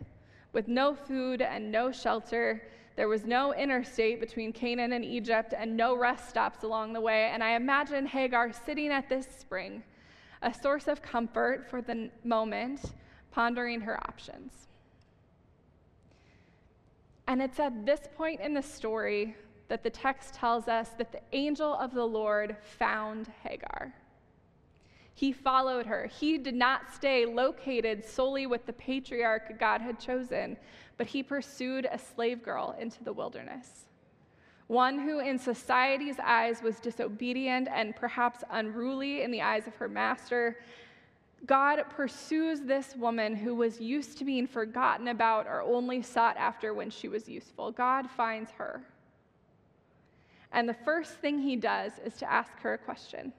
with 0.52 0.68
no 0.68 0.94
food 0.94 1.42
and 1.42 1.70
no 1.70 1.92
shelter. 1.92 2.62
There 2.96 3.08
was 3.08 3.24
no 3.24 3.52
interstate 3.52 4.20
between 4.20 4.52
Canaan 4.52 4.92
and 4.92 5.04
Egypt, 5.04 5.52
and 5.56 5.76
no 5.76 5.96
rest 5.96 6.30
stops 6.30 6.62
along 6.62 6.92
the 6.92 7.00
way. 7.00 7.30
And 7.32 7.44
I 7.44 7.56
imagine 7.56 8.06
Hagar 8.06 8.52
sitting 8.52 8.88
at 8.90 9.08
this 9.08 9.26
spring, 9.38 9.82
a 10.46 10.54
source 10.54 10.86
of 10.86 11.02
comfort 11.02 11.68
for 11.68 11.82
the 11.82 12.08
moment, 12.22 12.80
pondering 13.32 13.80
her 13.80 13.98
options. 14.08 14.68
And 17.26 17.42
it's 17.42 17.58
at 17.58 17.84
this 17.84 18.02
point 18.16 18.40
in 18.40 18.54
the 18.54 18.62
story 18.62 19.34
that 19.66 19.82
the 19.82 19.90
text 19.90 20.34
tells 20.34 20.68
us 20.68 20.90
that 20.98 21.10
the 21.10 21.20
angel 21.32 21.74
of 21.74 21.92
the 21.92 22.04
Lord 22.04 22.56
found 22.78 23.26
Hagar. 23.42 23.92
He 25.14 25.32
followed 25.32 25.86
her. 25.86 26.06
He 26.06 26.38
did 26.38 26.54
not 26.54 26.94
stay 26.94 27.26
located 27.26 28.04
solely 28.04 28.46
with 28.46 28.66
the 28.66 28.72
patriarch 28.74 29.58
God 29.58 29.80
had 29.80 29.98
chosen, 29.98 30.56
but 30.96 31.08
he 31.08 31.24
pursued 31.24 31.88
a 31.90 31.98
slave 31.98 32.44
girl 32.44 32.76
into 32.78 33.02
the 33.02 33.12
wilderness. 33.12 33.86
One 34.68 34.98
who, 34.98 35.20
in 35.20 35.38
society's 35.38 36.18
eyes, 36.22 36.62
was 36.62 36.80
disobedient 36.80 37.68
and 37.72 37.94
perhaps 37.94 38.42
unruly 38.50 39.22
in 39.22 39.30
the 39.30 39.42
eyes 39.42 39.66
of 39.66 39.76
her 39.76 39.88
master. 39.88 40.58
God 41.46 41.84
pursues 41.90 42.62
this 42.62 42.96
woman 42.96 43.36
who 43.36 43.54
was 43.54 43.80
used 43.80 44.18
to 44.18 44.24
being 44.24 44.46
forgotten 44.46 45.08
about 45.08 45.46
or 45.46 45.62
only 45.62 46.02
sought 46.02 46.36
after 46.36 46.74
when 46.74 46.90
she 46.90 47.06
was 47.06 47.28
useful. 47.28 47.70
God 47.70 48.10
finds 48.10 48.50
her. 48.52 48.80
And 50.52 50.68
the 50.68 50.74
first 50.74 51.12
thing 51.16 51.38
he 51.38 51.54
does 51.54 51.92
is 52.04 52.14
to 52.14 52.30
ask 52.30 52.58
her 52.60 52.74
a 52.74 52.78
question. 52.78 53.32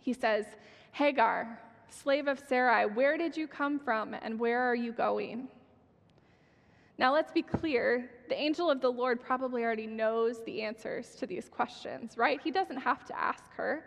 He 0.00 0.12
says, 0.12 0.44
Hagar, 0.92 1.58
slave 1.88 2.28
of 2.28 2.42
Sarai, 2.48 2.86
where 2.86 3.16
did 3.16 3.36
you 3.36 3.46
come 3.46 3.78
from 3.78 4.14
and 4.20 4.38
where 4.38 4.60
are 4.60 4.74
you 4.74 4.92
going? 4.92 5.48
Now, 6.98 7.14
let's 7.14 7.30
be 7.30 7.42
clear 7.42 8.10
the 8.28 8.34
angel 8.38 8.68
of 8.68 8.80
the 8.80 8.90
Lord 8.90 9.20
probably 9.20 9.62
already 9.62 9.86
knows 9.86 10.42
the 10.44 10.62
answers 10.62 11.14
to 11.16 11.26
these 11.26 11.48
questions, 11.48 12.18
right? 12.18 12.40
He 12.42 12.50
doesn't 12.50 12.78
have 12.78 13.04
to 13.06 13.18
ask 13.18 13.44
her. 13.52 13.84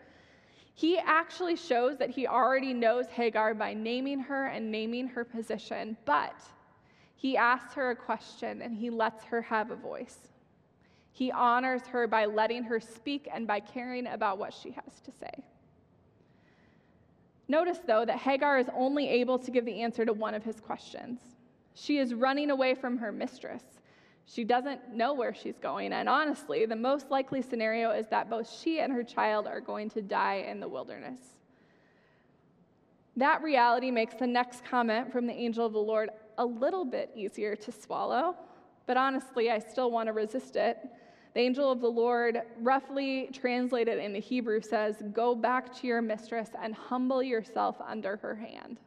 He 0.74 0.98
actually 0.98 1.58
shows 1.58 1.98
that 1.98 2.10
he 2.10 2.26
already 2.26 2.74
knows 2.74 3.08
Hagar 3.08 3.54
by 3.54 3.74
naming 3.74 4.20
her 4.20 4.48
and 4.48 4.72
naming 4.72 5.08
her 5.08 5.26
position, 5.26 5.98
but 6.06 6.42
he 7.18 7.36
asks 7.36 7.74
her 7.74 7.92
a 7.92 7.96
question 7.96 8.62
and 8.62 8.74
he 8.74 8.90
lets 8.90 9.26
her 9.26 9.42
have 9.42 9.72
a 9.72 9.76
voice. 9.76 10.18
He 11.12 11.32
honors 11.32 11.82
her 11.88 12.08
by 12.08 12.26
letting 12.26 12.64
her 12.64 12.80
speak 12.80 13.28
and 13.32 13.46
by 13.46 13.60
caring 13.60 14.08
about 14.08 14.38
what 14.38 14.54
she 14.54 14.72
has 14.72 15.02
to 15.02 15.12
say. 15.12 15.44
Notice, 17.50 17.80
though, 17.86 18.06
that 18.06 18.18
Hagar 18.20 18.58
is 18.60 18.68
only 18.74 19.10
able 19.10 19.38
to 19.38 19.52
give 19.52 19.66
the 19.66 19.82
answer 19.82 20.06
to 20.06 20.14
one 20.14 20.34
of 20.34 20.46
his 20.46 20.62
questions. 20.62 21.20
She 21.74 21.98
is 21.98 22.14
running 22.14 22.50
away 22.50 22.76
from 22.76 22.98
her 22.98 23.12
mistress. 23.12 23.64
She 24.26 24.44
doesn't 24.44 24.94
know 24.94 25.14
where 25.14 25.34
she's 25.34 25.58
going, 25.60 25.94
and 25.94 26.08
honestly, 26.08 26.66
the 26.66 26.76
most 26.76 27.10
likely 27.10 27.42
scenario 27.42 27.92
is 27.92 28.08
that 28.08 28.30
both 28.30 28.50
she 28.50 28.80
and 28.80 28.94
her 28.94 29.04
child 29.04 29.48
are 29.48 29.60
going 29.60 29.90
to 29.90 30.02
die 30.02 30.46
in 30.48 30.60
the 30.60 30.68
wilderness. 30.68 31.20
That 33.18 33.44
reality 33.44 33.92
makes 33.92 34.16
the 34.16 34.28
next 34.28 34.64
comment 34.64 35.12
from 35.12 35.28
the 35.28 35.34
angel 35.34 35.66
of 35.66 35.74
the 35.74 35.80
Lord 35.80 36.12
a 36.38 36.46
little 36.46 36.86
bit 36.86 37.12
easier 37.14 37.56
to 37.58 37.72
swallow, 37.72 38.36
but 38.88 38.96
honestly, 38.96 39.52
I 39.52 39.60
still 39.60 39.92
want 39.92 40.08
to 40.08 40.14
resist 40.14 40.56
it. 40.56 40.78
The 41.34 41.42
angel 41.42 41.72
of 41.72 41.82
the 41.82 41.90
Lord, 41.90 42.42
roughly 42.60 43.30
translated 43.34 43.98
into 44.00 44.20
Hebrew, 44.20 44.62
says, 44.62 45.02
Go 45.14 45.34
back 45.34 45.74
to 45.78 45.88
your 45.88 46.02
mistress 46.02 46.50
and 46.62 46.74
humble 46.74 47.24
yourself 47.24 47.78
under 47.86 48.18
her 48.18 48.36
hand. 48.36 48.80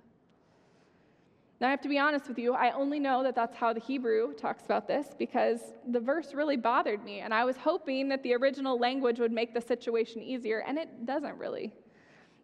Now, 1.61 1.68
I 1.68 1.70
have 1.70 1.80
to 1.82 1.88
be 1.88 1.99
honest 1.99 2.28
with 2.28 2.38
you, 2.38 2.52
I 2.54 2.73
only 2.73 2.99
know 2.99 3.23
that 3.23 3.34
that's 3.34 3.56
how 3.56 3.73
the 3.73 3.80
Hebrew 3.80 4.34
talks 4.34 4.64
about 4.64 4.88
this 4.88 5.08
because 5.16 5.61
the 5.88 6.00
verse 6.00 6.34
really 6.34 6.56
bothered 6.56 7.04
me, 7.04 7.20
and 7.20 7.32
I 7.32 7.44
was 7.44 7.56
hoping 7.56 8.08
that 8.08 8.23
the 8.23 8.34
original 8.34 8.78
language 8.78 9.20
would 9.20 9.32
make 9.32 9.54
the 9.54 9.61
situation 9.61 10.20
easier, 10.20 10.64
and 10.66 10.78
it 10.78 11.06
doesn't 11.06 11.38
really. 11.38 11.73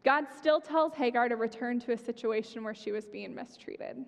God 0.04 0.26
still 0.38 0.60
tells 0.60 0.94
Hagar 0.94 1.28
to 1.28 1.36
return 1.36 1.80
to 1.80 1.92
a 1.92 1.98
situation 1.98 2.62
where 2.62 2.74
she 2.74 2.92
was 2.92 3.04
being 3.04 3.34
mistreated. 3.34 4.04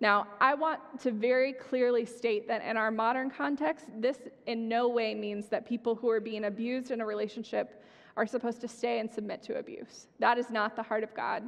Now, 0.00 0.26
I 0.40 0.54
want 0.54 0.80
to 1.00 1.10
very 1.10 1.52
clearly 1.52 2.04
state 2.04 2.46
that 2.48 2.62
in 2.62 2.76
our 2.76 2.90
modern 2.90 3.30
context, 3.30 3.86
this 3.98 4.18
in 4.46 4.68
no 4.68 4.88
way 4.88 5.14
means 5.14 5.48
that 5.48 5.66
people 5.66 5.94
who 5.94 6.10
are 6.10 6.20
being 6.20 6.44
abused 6.44 6.90
in 6.90 7.00
a 7.00 7.06
relationship 7.06 7.82
are 8.16 8.26
supposed 8.26 8.60
to 8.60 8.68
stay 8.68 9.00
and 9.00 9.10
submit 9.10 9.42
to 9.44 9.58
abuse. 9.58 10.08
That 10.18 10.36
is 10.36 10.50
not 10.50 10.76
the 10.76 10.82
heart 10.82 11.04
of 11.04 11.14
God. 11.14 11.42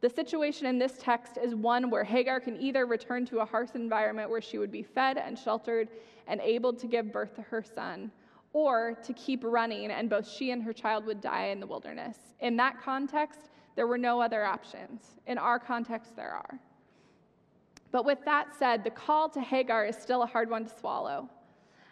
The 0.00 0.08
situation 0.08 0.66
in 0.66 0.78
this 0.78 0.96
text 1.00 1.38
is 1.42 1.54
one 1.54 1.90
where 1.90 2.04
Hagar 2.04 2.38
can 2.38 2.60
either 2.60 2.86
return 2.86 3.26
to 3.26 3.40
a 3.40 3.44
harsh 3.44 3.70
environment 3.74 4.30
where 4.30 4.40
she 4.40 4.58
would 4.58 4.70
be 4.70 4.82
fed 4.82 5.18
and 5.18 5.36
sheltered 5.36 5.88
and 6.28 6.40
able 6.40 6.72
to 6.72 6.86
give 6.86 7.12
birth 7.12 7.34
to 7.34 7.42
her 7.42 7.62
son, 7.62 8.12
or 8.52 8.96
to 9.02 9.12
keep 9.12 9.42
running 9.42 9.90
and 9.90 10.08
both 10.08 10.28
she 10.28 10.52
and 10.52 10.62
her 10.62 10.72
child 10.72 11.04
would 11.04 11.20
die 11.20 11.46
in 11.46 11.58
the 11.58 11.66
wilderness. 11.66 12.16
In 12.40 12.56
that 12.58 12.80
context, 12.80 13.50
there 13.74 13.86
were 13.86 13.98
no 13.98 14.20
other 14.20 14.44
options. 14.44 15.16
In 15.26 15.36
our 15.36 15.58
context, 15.58 16.14
there 16.14 16.30
are. 16.30 16.58
But 17.90 18.04
with 18.04 18.18
that 18.24 18.54
said, 18.56 18.84
the 18.84 18.90
call 18.90 19.28
to 19.30 19.40
Hagar 19.40 19.86
is 19.86 19.96
still 19.96 20.22
a 20.22 20.26
hard 20.26 20.50
one 20.50 20.64
to 20.64 20.78
swallow. 20.78 21.28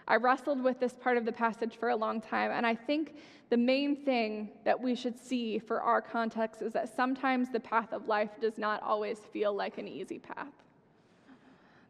I 0.08 0.16
wrestled 0.16 0.62
with 0.62 0.78
this 0.78 0.94
part 0.94 1.16
of 1.16 1.24
the 1.24 1.32
passage 1.32 1.76
for 1.76 1.88
a 1.88 1.96
long 1.96 2.20
time, 2.20 2.52
and 2.52 2.64
I 2.64 2.74
think 2.74 3.16
the 3.50 3.56
main 3.56 3.96
thing 3.96 4.50
that 4.64 4.80
we 4.80 4.94
should 4.94 5.18
see 5.18 5.58
for 5.58 5.80
our 5.80 6.00
context 6.00 6.62
is 6.62 6.72
that 6.72 6.94
sometimes 6.94 7.50
the 7.50 7.60
path 7.60 7.92
of 7.92 8.06
life 8.06 8.30
does 8.40 8.58
not 8.58 8.82
always 8.82 9.18
feel 9.32 9.54
like 9.54 9.78
an 9.78 9.88
easy 9.88 10.18
path. 10.18 10.52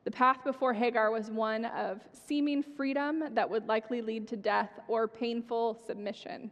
The 0.05 0.11
path 0.11 0.45
before 0.45 0.73
Hagar 0.73 1.11
was 1.11 1.31
one 1.31 1.65
of 1.65 2.01
seeming 2.13 2.63
freedom 2.63 3.25
that 3.35 3.51
would 3.51 3.67
likely 3.67 4.01
lead 4.01 4.29
to 4.29 4.37
death 4.37 4.71
or 4.87 5.09
painful 5.09 5.81
submission 5.87 6.51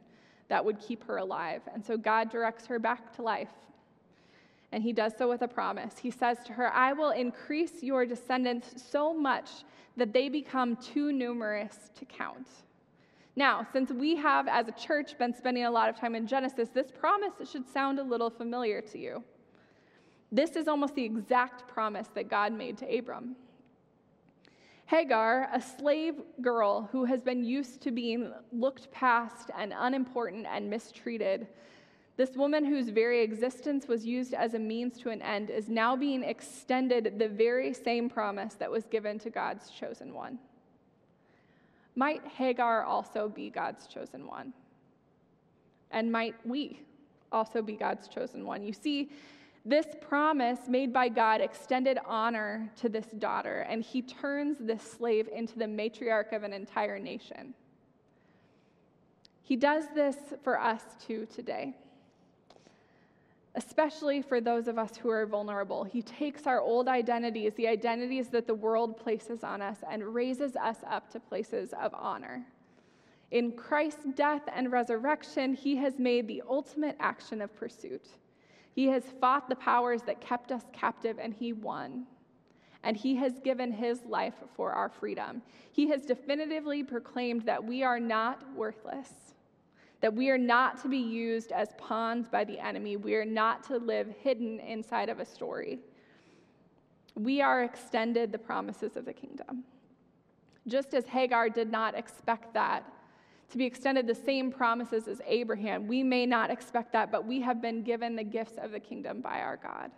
that 0.49 0.65
would 0.65 0.81
keep 0.81 1.05
her 1.05 1.19
alive. 1.19 1.63
And 1.73 1.85
so 1.85 1.97
God 1.97 2.31
directs 2.31 2.67
her 2.67 2.79
back 2.79 3.15
to 3.17 3.23
life 3.23 3.49
and 4.75 4.83
he 4.83 4.93
does 4.93 5.13
so 5.17 5.29
with 5.29 5.43
a 5.43 5.49
promise. 5.49 5.99
He 5.99 6.11
says 6.11 6.39
to 6.47 6.53
her, 6.53 6.73
I 6.73 6.93
will 6.93 7.13
increase 7.13 7.81
your 7.81 8.05
descendants 8.05 8.85
so 8.91 9.15
much 9.15 9.49
that 9.97 10.13
they 10.13 10.29
become 10.29 10.75
too 10.77 11.13
numerous 11.13 11.91
to 11.97 12.05
count. 12.05 12.49
Now, 13.37 13.65
since 13.73 13.93
we 13.93 14.17
have 14.17 14.49
as 14.49 14.67
a 14.67 14.73
church 14.73 15.17
been 15.17 15.33
spending 15.33 15.65
a 15.65 15.71
lot 15.71 15.89
of 15.89 15.97
time 15.97 16.17
in 16.17 16.27
Genesis, 16.27 16.71
this 16.71 16.91
promise 16.91 17.35
should 17.49 17.69
sound 17.69 18.01
a 18.01 18.03
little 18.03 18.31
familiar 18.31 18.81
to 18.81 18.99
you. 18.99 19.23
This 20.33 20.57
is 20.57 20.67
almost 20.67 20.97
the 20.97 21.05
exact 21.05 21.69
promise 21.69 22.09
that 22.15 22.29
God 22.29 22.53
made 22.53 22.77
to 22.79 22.99
Abram. 22.99 23.37
Hagar, 24.87 25.49
a 25.53 25.61
slave 25.61 26.17
girl 26.41 26.89
who 26.91 27.05
has 27.05 27.23
been 27.23 27.45
used 27.45 27.81
to 27.83 27.93
being 27.93 28.33
looked 28.53 28.91
past 28.91 29.53
and 29.57 29.73
unimportant 29.77 30.47
and 30.51 30.69
mistreated, 30.69 31.47
this 32.17 32.37
woman, 32.37 32.65
whose 32.65 32.91
very 32.91 33.23
existence 33.23 33.89
was 33.89 34.07
used 34.07 34.35
as 34.35 34.55
a 34.55 34.59
means 34.59 34.99
to 35.01 35.11
an 35.11 35.21
end, 35.21 35.51
is 35.51 35.69
now 35.69 35.97
being 35.97 36.23
extended 36.23 37.19
the 37.19 37.29
very 37.29 37.73
same 37.73 38.09
promise 38.09 38.55
that 38.55 38.71
was 38.71 38.85
given 38.85 39.19
to 39.19 39.31
God's 39.31 39.69
chosen 39.71 40.15
one. 40.15 40.39
Might 41.97 42.25
Hagar 42.27 42.85
also 42.85 43.29
be 43.29 43.51
God's 43.51 43.89
chosen 43.89 44.29
one? 44.29 44.53
And 45.91 46.11
might 46.11 46.35
we 46.47 46.81
also 47.33 47.63
be 47.63 47.75
God's 47.75 48.07
chosen 48.07 48.47
one? 48.47 48.63
You 48.63 48.73
see, 48.73 49.11
this 49.65 49.87
promise 50.01 50.69
made 50.69 50.93
by 50.93 51.09
God 51.09 51.41
extended 51.41 51.99
honor 52.07 52.71
to 52.77 52.89
this 52.89 53.07
daughter, 53.19 53.67
and 53.69 53.83
he 53.83 54.03
turns 54.03 54.59
this 54.61 54.83
slave 54.83 55.29
into 55.35 55.59
the 55.59 55.65
matriarch 55.65 56.33
of 56.33 56.45
an 56.45 56.53
entire 56.53 56.99
nation. 57.01 57.55
He 59.43 59.57
does 59.57 59.85
this 59.95 60.17
for 60.43 60.61
us 60.61 60.83
too 61.05 61.27
today 61.27 61.75
especially 63.57 64.21
for 64.21 64.41
those 64.41 64.67
of 64.67 64.79
us 64.79 64.97
who 64.97 65.09
are 65.11 65.27
vulnerable. 65.27 65.85
He 65.85 66.03
takes 66.03 66.47
our 66.47 66.61
old 66.61 66.89
identities, 66.89 67.53
the 67.55 67.69
identities 67.69 68.29
that 68.31 68.47
the 68.47 68.55
world 68.55 68.97
places 68.97 69.45
on 69.45 69.63
us, 69.63 69.79
and 69.89 70.03
raises 70.03 70.57
us 70.57 70.79
up 70.89 71.11
to 71.13 71.21
places 71.21 71.73
of 71.81 71.95
honor. 71.95 72.45
In 73.31 73.53
Christ's 73.53 74.07
death 74.15 74.43
and 74.55 74.73
resurrection, 74.73 75.55
he 75.55 75.77
has 75.77 75.99
made 75.99 76.27
the 76.27 76.43
ultimate 76.49 76.97
action 77.01 77.41
of 77.41 77.55
pursuit. 77.55 78.07
He 78.75 78.87
has 78.89 79.05
fought 79.21 79.49
the 79.49 79.57
powers 79.57 80.03
that 80.03 80.21
kept 80.21 80.51
us 80.51 80.65
captive, 80.73 81.19
and 81.21 81.33
he 81.33 81.53
won. 81.53 82.07
And 82.83 82.97
he 82.97 83.15
has 83.17 83.39
given 83.39 83.73
his 83.73 84.03
life 84.05 84.35
for 84.57 84.73
our 84.73 84.89
freedom. 84.89 85.43
He 85.73 85.89
has 85.89 86.03
definitively 86.03 86.83
proclaimed 86.83 87.43
that 87.43 87.65
we 87.65 87.83
are 87.83 88.01
not 88.01 88.43
worthless, 88.55 89.24
that 90.05 90.13
we 90.13 90.29
are 90.29 90.37
not 90.37 90.83
to 90.83 90.87
be 90.87 90.99
used 90.99 91.51
as 91.51 91.71
pawns 91.79 92.29
by 92.29 92.45
the 92.45 92.59
enemy. 92.59 92.95
We 92.95 93.15
are 93.15 93.25
not 93.25 93.65
to 93.69 93.79
live 93.79 94.15
hidden 94.21 94.61
inside 94.61 95.09
of 95.09 95.19
a 95.19 95.25
story. 95.25 95.79
We 97.15 97.41
are 97.41 97.65
extended 97.65 98.31
the 98.31 98.37
promises 98.37 98.99
of 98.99 99.07
the 99.07 99.15
kingdom. 99.15 99.65
Just 100.67 100.93
as 100.93 101.07
Hagar 101.07 101.49
did 101.49 101.71
not 101.71 101.95
expect 101.95 102.53
that 102.53 102.85
to 103.49 103.57
be 103.57 103.65
extended 103.65 104.07
the 104.07 104.15
same 104.15 104.53
promises 104.53 105.09
as 105.09 105.23
Abraham. 105.27 105.89
We 105.89 106.03
may 106.03 106.27
not 106.27 106.51
expect 106.51 106.93
that, 106.93 107.11
but 107.11 107.25
we 107.25 107.41
have 107.41 107.63
been 107.63 107.83
given 107.83 108.15
the 108.15 108.25
gifts 108.25 108.59
of 108.59 108.73
the 108.73 108.81
kingdom 108.81 109.23
by 109.23 109.41
our 109.41 109.57
God. 109.57 109.91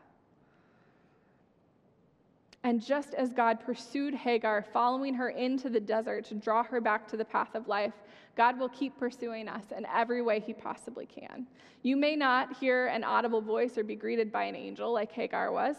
And 2.66 2.84
just 2.84 3.14
as 3.14 3.32
God 3.32 3.60
pursued 3.60 4.12
Hagar, 4.12 4.60
following 4.72 5.14
her 5.14 5.28
into 5.28 5.70
the 5.70 5.78
desert 5.78 6.24
to 6.24 6.34
draw 6.34 6.64
her 6.64 6.80
back 6.80 7.06
to 7.06 7.16
the 7.16 7.24
path 7.24 7.54
of 7.54 7.68
life, 7.68 7.92
God 8.36 8.58
will 8.58 8.70
keep 8.70 8.98
pursuing 8.98 9.46
us 9.46 9.66
in 9.70 9.86
every 9.86 10.20
way 10.20 10.40
He 10.40 10.52
possibly 10.52 11.06
can. 11.06 11.46
You 11.84 11.96
may 11.96 12.16
not 12.16 12.56
hear 12.56 12.88
an 12.88 13.04
audible 13.04 13.40
voice 13.40 13.78
or 13.78 13.84
be 13.84 13.94
greeted 13.94 14.32
by 14.32 14.42
an 14.42 14.56
angel 14.56 14.92
like 14.92 15.12
Hagar 15.12 15.52
was. 15.52 15.76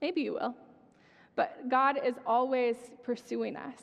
Maybe 0.00 0.20
you 0.20 0.34
will. 0.34 0.54
But 1.34 1.68
God 1.68 1.98
is 2.04 2.14
always 2.24 2.76
pursuing 3.02 3.56
us. 3.56 3.80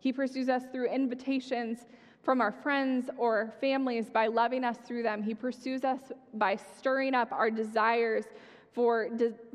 He 0.00 0.12
pursues 0.12 0.50
us 0.50 0.64
through 0.70 0.90
invitations 0.90 1.86
from 2.22 2.42
our 2.42 2.52
friends 2.52 3.08
or 3.16 3.54
families 3.58 4.10
by 4.10 4.26
loving 4.26 4.64
us 4.64 4.76
through 4.86 5.02
them. 5.02 5.22
He 5.22 5.32
pursues 5.32 5.82
us 5.82 6.12
by 6.34 6.56
stirring 6.56 7.14
up 7.14 7.32
our 7.32 7.50
desires 7.50 8.26
for, 8.72 9.08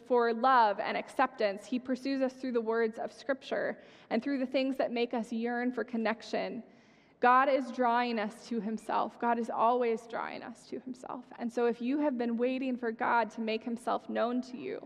for 0.08 0.34
love 0.34 0.79
and 0.79 0.98
acceptance. 0.98 1.65
He 1.65 1.79
pursues 1.79 2.22
us 2.22 2.34
through 2.34 2.53
the 2.53 2.62
words 2.62 3.00
of 3.00 3.12
Scripture 3.12 3.77
and 4.10 4.22
through 4.22 4.39
the 4.39 4.46
things 4.46 4.77
that 4.77 4.91
make 4.91 5.13
us 5.13 5.32
yearn 5.32 5.72
for 5.72 5.84
connection. 5.84 6.63
God 7.20 7.48
is 7.48 7.72
drawing 7.72 8.20
us 8.20 8.48
to 8.48 8.60
Himself. 8.60 9.20
God 9.20 9.39
is 9.39 9.50
always 9.50 10.01
drawing 10.10 10.43
us 10.43 10.67
to 10.70 10.79
Himself. 10.79 11.24
And 11.39 11.51
so, 11.51 11.67
if 11.67 11.82
you 11.82 12.00
have 12.00 12.17
been 12.17 12.38
waiting 12.38 12.75
for 12.75 12.91
God 12.91 13.29
to 13.32 13.41
make 13.41 13.63
Himself 13.63 14.10
known 14.10 14.41
to 14.43 14.58
you, 14.58 14.86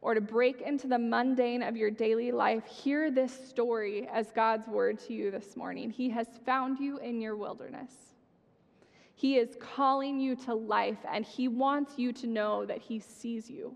or 0.00 0.14
to 0.14 0.20
break 0.20 0.60
into 0.60 0.86
the 0.86 0.98
mundane 0.98 1.62
of 1.62 1.76
your 1.76 1.90
daily 1.90 2.30
life, 2.30 2.64
hear 2.66 3.10
this 3.10 3.32
story 3.48 4.08
as 4.12 4.30
God's 4.30 4.68
word 4.68 4.98
to 5.00 5.12
you 5.12 5.30
this 5.30 5.56
morning. 5.56 5.90
He 5.90 6.08
has 6.10 6.28
found 6.46 6.78
you 6.78 6.98
in 6.98 7.20
your 7.20 7.36
wilderness. 7.36 7.90
He 9.18 9.36
is 9.36 9.56
calling 9.58 10.20
you 10.20 10.36
to 10.36 10.54
life, 10.54 10.98
and 11.12 11.24
He 11.24 11.48
wants 11.48 11.98
you 11.98 12.12
to 12.12 12.28
know 12.28 12.64
that 12.64 12.78
He 12.78 13.00
sees 13.00 13.50
you. 13.50 13.74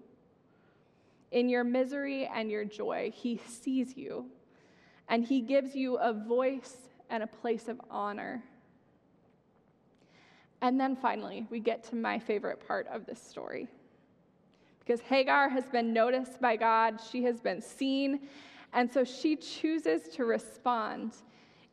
In 1.33 1.49
your 1.49 1.65
misery 1.65 2.31
and 2.33 2.49
your 2.49 2.65
joy, 2.65 3.11
He 3.13 3.41
sees 3.45 3.97
you, 3.97 4.27
and 5.09 5.25
He 5.25 5.41
gives 5.41 5.75
you 5.75 5.97
a 5.97 6.13
voice 6.13 6.77
and 7.11 7.25
a 7.25 7.27
place 7.27 7.67
of 7.67 7.81
honor. 7.91 8.41
And 10.61 10.79
then 10.79 10.95
finally, 10.95 11.45
we 11.51 11.59
get 11.59 11.83
to 11.91 11.97
my 11.97 12.21
favorite 12.21 12.65
part 12.65 12.87
of 12.87 13.05
this 13.05 13.21
story 13.21 13.67
because 14.79 15.01
Hagar 15.01 15.49
has 15.49 15.65
been 15.65 15.93
noticed 15.93 16.41
by 16.41 16.55
God, 16.55 17.01
she 17.11 17.25
has 17.25 17.41
been 17.41 17.61
seen, 17.61 18.21
and 18.73 18.89
so 18.89 19.03
she 19.03 19.35
chooses 19.35 20.07
to 20.15 20.25
respond 20.25 21.15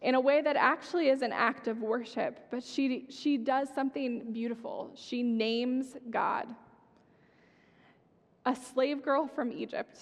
in 0.01 0.15
a 0.15 0.19
way 0.19 0.41
that 0.41 0.55
actually 0.55 1.09
is 1.09 1.21
an 1.21 1.33
act 1.33 1.67
of 1.67 1.81
worship, 1.81 2.47
but 2.51 2.63
she, 2.63 3.05
she 3.09 3.37
does 3.37 3.67
something 3.73 4.31
beautiful. 4.31 4.91
She 4.95 5.21
names 5.23 5.95
God. 6.09 6.47
A 8.45 8.55
slave 8.55 9.03
girl 9.03 9.27
from 9.27 9.51
Egypt 9.51 9.99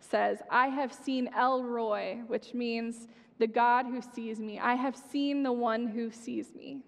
says, 0.00 0.38
I 0.50 0.68
have 0.68 0.92
seen 0.92 1.28
El 1.36 1.62
Roi, 1.62 2.22
which 2.26 2.54
means 2.54 3.08
the 3.38 3.46
God 3.46 3.86
who 3.86 4.00
sees 4.00 4.40
me. 4.40 4.58
I 4.58 4.74
have 4.74 4.96
seen 4.96 5.42
the 5.42 5.52
one 5.52 5.86
who 5.86 6.10
sees 6.10 6.54
me. 6.54 6.80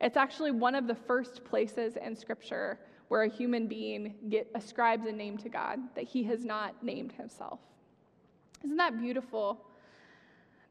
It's 0.00 0.16
actually 0.16 0.50
one 0.50 0.74
of 0.74 0.86
the 0.86 0.94
first 0.94 1.44
places 1.44 1.96
in 1.96 2.14
Scripture 2.14 2.78
where 3.08 3.22
a 3.22 3.28
human 3.28 3.66
being 3.66 4.14
get, 4.28 4.50
ascribes 4.54 5.06
a 5.06 5.12
name 5.12 5.38
to 5.38 5.48
God 5.48 5.78
that 5.94 6.04
he 6.04 6.22
has 6.24 6.44
not 6.44 6.82
named 6.82 7.12
himself. 7.12 7.60
Isn't 8.62 8.76
that 8.76 9.00
beautiful? 9.00 9.64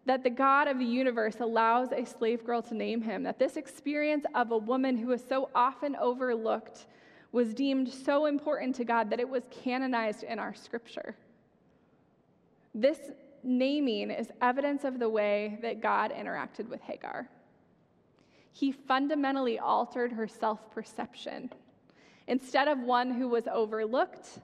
That 0.05 0.23
the 0.23 0.29
God 0.29 0.67
of 0.67 0.79
the 0.79 0.85
universe 0.85 1.39
allows 1.39 1.91
a 1.91 2.05
slave 2.05 2.45
girl 2.45 2.61
to 2.63 2.75
name 2.75 3.01
him, 3.01 3.23
that 3.23 3.39
this 3.39 3.55
experience 3.55 4.25
of 4.35 4.51
a 4.51 4.57
woman 4.57 4.97
who 4.97 5.07
was 5.07 5.23
so 5.23 5.49
often 5.55 5.95
overlooked 5.95 6.85
was 7.31 7.53
deemed 7.53 7.89
so 7.89 8.25
important 8.25 8.75
to 8.75 8.83
God 8.83 9.09
that 9.09 9.19
it 9.19 9.29
was 9.29 9.43
canonized 9.49 10.23
in 10.23 10.39
our 10.39 10.53
scripture. 10.53 11.15
This 12.75 12.99
naming 13.43 14.11
is 14.11 14.29
evidence 14.41 14.83
of 14.83 14.99
the 14.99 15.09
way 15.09 15.57
that 15.61 15.81
God 15.81 16.11
interacted 16.11 16.67
with 16.69 16.81
Hagar. 16.81 17.27
He 18.51 18.71
fundamentally 18.71 19.57
altered 19.57 20.11
her 20.11 20.27
self 20.27 20.69
perception 20.71 21.49
Instead 22.27 22.67
of 22.67 22.79
one 22.79 23.11
who 23.11 23.27
was 23.27 23.47
overlooked, 23.47 24.39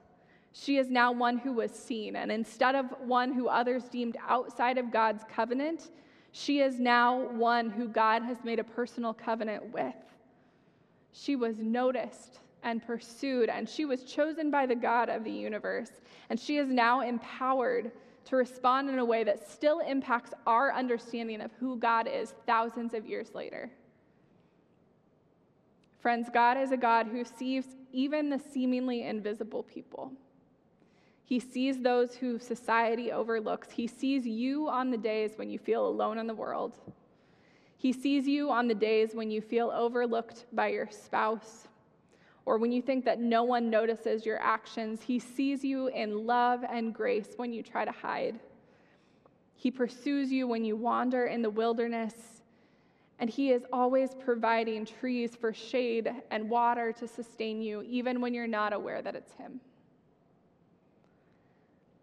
she 0.51 0.77
is 0.77 0.89
now 0.89 1.11
one 1.11 1.37
who 1.37 1.53
was 1.53 1.71
seen. 1.71 2.15
And 2.15 2.31
instead 2.31 2.75
of 2.75 2.85
one 3.01 3.33
who 3.33 3.47
others 3.47 3.83
deemed 3.85 4.17
outside 4.27 4.77
of 4.77 4.91
God's 4.91 5.23
covenant, 5.33 5.91
she 6.31 6.59
is 6.61 6.79
now 6.79 7.29
one 7.29 7.69
who 7.69 7.87
God 7.87 8.23
has 8.23 8.37
made 8.43 8.59
a 8.59 8.63
personal 8.63 9.13
covenant 9.13 9.71
with. 9.71 9.95
She 11.11 11.35
was 11.35 11.57
noticed 11.57 12.39
and 12.63 12.85
pursued, 12.85 13.49
and 13.49 13.67
she 13.69 13.85
was 13.85 14.03
chosen 14.03 14.51
by 14.51 14.65
the 14.65 14.75
God 14.75 15.09
of 15.09 15.23
the 15.23 15.31
universe. 15.31 15.91
And 16.29 16.39
she 16.39 16.57
is 16.57 16.69
now 16.69 17.01
empowered 17.01 17.91
to 18.25 18.35
respond 18.35 18.89
in 18.89 18.99
a 18.99 19.05
way 19.05 19.23
that 19.23 19.49
still 19.49 19.79
impacts 19.79 20.33
our 20.45 20.73
understanding 20.73 21.41
of 21.41 21.51
who 21.59 21.77
God 21.77 22.07
is 22.07 22.33
thousands 22.45 22.93
of 22.93 23.07
years 23.07 23.33
later. 23.33 23.71
Friends, 25.99 26.29
God 26.31 26.57
is 26.57 26.71
a 26.71 26.77
God 26.77 27.07
who 27.07 27.23
sees 27.23 27.65
even 27.91 28.29
the 28.29 28.39
seemingly 28.39 29.03
invisible 29.03 29.63
people. 29.63 30.11
He 31.29 31.39
sees 31.39 31.79
those 31.79 32.15
who 32.15 32.39
society 32.39 33.11
overlooks. 33.11 33.69
He 33.69 33.85
sees 33.85 34.25
you 34.25 34.67
on 34.67 34.89
the 34.89 34.97
days 34.97 35.33
when 35.35 35.47
you 35.47 35.59
feel 35.59 35.87
alone 35.87 36.17
in 36.17 36.25
the 36.25 36.33
world. 36.33 36.79
He 37.77 37.93
sees 37.93 38.27
you 38.27 38.49
on 38.49 38.67
the 38.67 38.73
days 38.73 39.13
when 39.13 39.29
you 39.29 39.39
feel 39.39 39.69
overlooked 39.69 40.45
by 40.53 40.69
your 40.69 40.89
spouse 40.89 41.67
or 42.47 42.57
when 42.57 42.71
you 42.71 42.81
think 42.81 43.05
that 43.05 43.19
no 43.19 43.43
one 43.43 43.69
notices 43.69 44.25
your 44.25 44.41
actions. 44.41 45.03
He 45.03 45.19
sees 45.19 45.63
you 45.63 45.89
in 45.89 46.25
love 46.25 46.65
and 46.67 46.95
grace 46.95 47.33
when 47.35 47.53
you 47.53 47.61
try 47.61 47.85
to 47.85 47.91
hide. 47.91 48.39
He 49.53 49.69
pursues 49.69 50.31
you 50.31 50.47
when 50.47 50.65
you 50.65 50.75
wander 50.75 51.27
in 51.27 51.43
the 51.43 51.51
wilderness 51.51 52.41
and 53.19 53.29
He 53.29 53.51
is 53.51 53.65
always 53.71 54.15
providing 54.15 54.83
trees 54.83 55.35
for 55.35 55.53
shade 55.53 56.11
and 56.31 56.49
water 56.49 56.91
to 56.93 57.07
sustain 57.07 57.61
you, 57.61 57.83
even 57.83 58.19
when 58.19 58.33
you're 58.33 58.47
not 58.47 58.73
aware 58.73 59.03
that 59.03 59.15
it's 59.15 59.33
Him. 59.33 59.59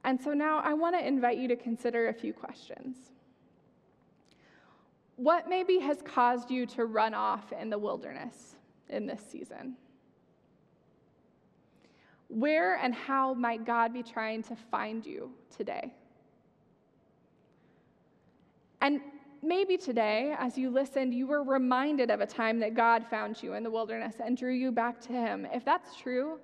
And 0.06 0.22
so 0.22 0.32
now 0.32 0.60
I 0.64 0.72
want 0.72 0.96
to 0.96 1.04
invite 1.04 1.36
you 1.36 1.48
to 1.48 1.56
consider 1.56 2.08
a 2.08 2.14
few 2.14 2.32
questions. 2.32 2.96
What 5.16 5.48
maybe 5.48 5.80
has 5.80 6.00
caused 6.00 6.48
you 6.48 6.64
to 6.66 6.84
run 6.84 7.12
off 7.12 7.52
in 7.52 7.70
the 7.70 7.78
wilderness 7.78 8.54
in 8.88 9.06
this 9.06 9.20
season? 9.28 9.74
Where 12.28 12.76
and 12.76 12.94
how 12.94 13.34
might 13.34 13.66
God 13.66 13.92
be 13.92 14.04
trying 14.04 14.44
to 14.44 14.54
find 14.70 15.04
you 15.04 15.32
today? 15.54 15.92
And 18.80 19.00
maybe 19.42 19.76
today, 19.76 20.36
as 20.38 20.56
you 20.56 20.70
listened, 20.70 21.14
you 21.14 21.26
were 21.26 21.42
reminded 21.42 22.12
of 22.12 22.20
a 22.20 22.26
time 22.26 22.60
that 22.60 22.74
God 22.74 23.04
found 23.10 23.42
you 23.42 23.54
in 23.54 23.64
the 23.64 23.70
wilderness 23.70 24.16
and 24.24 24.36
drew 24.36 24.52
you 24.52 24.70
back 24.70 25.00
to 25.02 25.12
Him. 25.12 25.48
If 25.52 25.64
that's 25.64 25.96
true, 25.96 26.38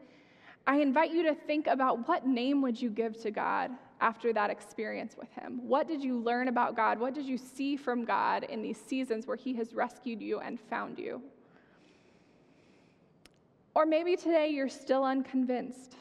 I 0.66 0.76
invite 0.76 1.12
you 1.12 1.24
to 1.24 1.34
think 1.34 1.66
about 1.66 2.06
what 2.06 2.26
name 2.26 2.62
would 2.62 2.80
you 2.80 2.90
give 2.90 3.20
to 3.22 3.30
God 3.30 3.70
after 4.00 4.32
that 4.32 4.50
experience 4.50 5.16
with 5.18 5.30
Him? 5.32 5.60
What 5.66 5.88
did 5.88 6.02
you 6.02 6.18
learn 6.18 6.48
about 6.48 6.76
God? 6.76 7.00
What 7.00 7.14
did 7.14 7.26
you 7.26 7.36
see 7.36 7.76
from 7.76 8.04
God 8.04 8.44
in 8.44 8.62
these 8.62 8.78
seasons 8.78 9.26
where 9.26 9.36
He 9.36 9.54
has 9.54 9.74
rescued 9.74 10.20
you 10.22 10.38
and 10.40 10.60
found 10.60 10.98
you? 10.98 11.22
Or 13.74 13.86
maybe 13.86 14.16
today 14.16 14.48
you're 14.48 14.68
still 14.68 15.04
unconvinced. 15.04 15.96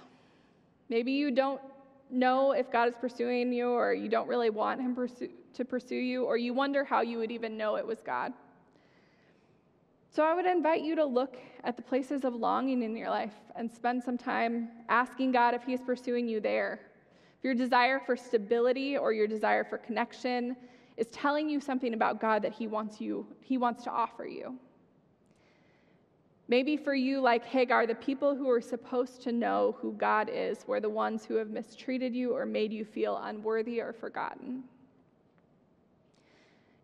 Maybe 0.89 1.11
you 1.11 1.31
don't 1.31 1.61
know 2.09 2.51
if 2.51 2.71
God 2.71 2.89
is 2.89 2.95
pursuing 2.99 3.53
you 3.53 3.69
or 3.69 3.93
you 3.93 4.09
don't 4.09 4.27
really 4.27 4.49
want 4.49 4.81
Him 4.81 4.93
pursue, 4.93 5.29
to 5.53 5.65
pursue 5.65 5.95
you, 5.95 6.25
or 6.25 6.37
you 6.37 6.53
wonder 6.53 6.83
how 6.83 7.01
you 7.01 7.17
would 7.17 7.31
even 7.31 7.57
know 7.57 7.75
it 7.75 7.85
was 7.85 8.01
God. 8.01 8.33
So 10.13 10.23
I 10.23 10.33
would 10.33 10.45
invite 10.45 10.81
you 10.81 10.93
to 10.97 11.05
look 11.05 11.37
at 11.63 11.77
the 11.77 11.81
places 11.81 12.25
of 12.25 12.35
longing 12.35 12.83
in 12.83 12.97
your 12.97 13.09
life 13.09 13.33
and 13.55 13.71
spend 13.71 14.03
some 14.03 14.17
time 14.17 14.67
asking 14.89 15.31
God 15.31 15.53
if 15.53 15.63
He 15.63 15.73
is 15.73 15.79
pursuing 15.79 16.27
you 16.27 16.41
there. 16.41 16.81
If 17.37 17.45
your 17.45 17.55
desire 17.55 18.01
for 18.05 18.17
stability 18.17 18.97
or 18.97 19.13
your 19.13 19.25
desire 19.25 19.63
for 19.63 19.77
connection 19.77 20.57
is 20.97 21.07
telling 21.07 21.49
you 21.49 21.61
something 21.61 21.93
about 21.93 22.19
God 22.19 22.41
that 22.41 22.51
he 22.51 22.67
wants 22.67 22.99
you 22.99 23.25
he 23.39 23.57
wants 23.57 23.85
to 23.85 23.89
offer 23.89 24.25
you. 24.25 24.57
Maybe 26.49 26.75
for 26.75 26.93
you, 26.93 27.21
like 27.21 27.45
Hagar, 27.45 27.87
the 27.87 27.95
people 27.95 28.35
who 28.35 28.49
are 28.49 28.59
supposed 28.59 29.21
to 29.23 29.31
know 29.31 29.77
who 29.79 29.93
God 29.93 30.29
is 30.31 30.67
were 30.67 30.81
the 30.81 30.89
ones 30.89 31.23
who 31.23 31.35
have 31.35 31.49
mistreated 31.49 32.13
you 32.13 32.35
or 32.35 32.45
made 32.45 32.73
you 32.73 32.83
feel 32.83 33.17
unworthy 33.23 33.79
or 33.79 33.93
forgotten. 33.93 34.63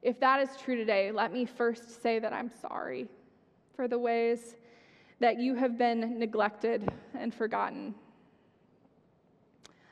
If 0.01 0.17
that 0.21 0.39
is 0.39 0.55
true 0.63 0.77
today, 0.77 1.11
let 1.11 1.33
me 1.33 1.45
first 1.45 2.01
say 2.01 2.19
that 2.19 2.31
I'm 2.31 2.49
sorry 2.61 3.09
for 3.77 3.87
the 3.87 3.97
ways 3.97 4.57
that 5.19 5.39
you 5.39 5.53
have 5.53 5.77
been 5.77 6.17
neglected 6.17 6.91
and 7.13 7.33
forgotten. 7.33 7.93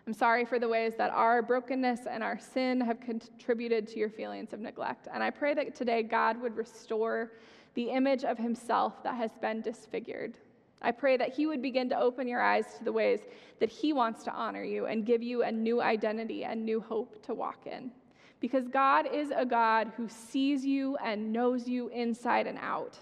I'm 0.08 0.14
sorry 0.14 0.44
for 0.44 0.60
the 0.60 0.68
ways 0.68 0.94
that 0.98 1.12
our 1.12 1.44
brokenness 1.44 2.02
and 2.10 2.24
our 2.24 2.40
sin 2.40 2.82
have 2.82 3.00
contributed 3.00 3.88
to 3.90 4.00
your 4.00 4.10
feelings 4.10 4.54
of 4.54 4.60
neglect. 4.60 5.08
And 5.14 5.24
I 5.24 5.30
pray 5.30 5.54
that 5.54 5.76
today 5.76 6.02
God 6.02 6.42
would 6.42 6.58
restore 6.58 7.32
the 7.76 7.90
image 7.92 8.24
of 8.24 8.40
himself 8.40 9.04
that 9.04 9.16
has 9.16 9.32
been 9.40 9.62
disfigured. 9.62 10.40
I 10.82 10.92
pray 10.92 11.16
that 11.18 11.34
he 11.34 11.46
would 11.46 11.62
begin 11.62 11.88
to 11.90 12.00
open 12.00 12.28
your 12.28 12.42
eyes 12.42 12.66
to 12.78 12.84
the 12.84 12.92
ways 12.92 13.20
that 13.60 13.70
he 13.70 13.94
wants 13.94 14.24
to 14.24 14.34
honor 14.34 14.64
you 14.64 14.88
and 14.88 15.06
give 15.06 15.22
you 15.22 15.44
a 15.44 15.52
new 15.52 15.82
identity 15.82 16.44
and 16.44 16.66
new 16.66 16.80
hope 16.80 17.24
to 17.26 17.36
walk 17.36 17.68
in. 17.68 17.92
Because 18.40 18.68
God 18.68 19.08
is 19.12 19.32
a 19.36 19.46
God 19.46 19.92
who 19.96 20.08
sees 20.10 20.66
you 20.66 20.98
and 20.98 21.32
knows 21.32 21.68
you 21.68 21.90
inside 21.90 22.48
and 22.48 22.60
out, 22.60 23.00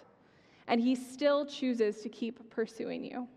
and 0.67 0.82
he 0.82 0.95
still 0.95 1.45
chooses 1.45 2.02
to 2.02 2.10
keep 2.10 2.49
pursuing 2.49 3.04
you. 3.04 3.28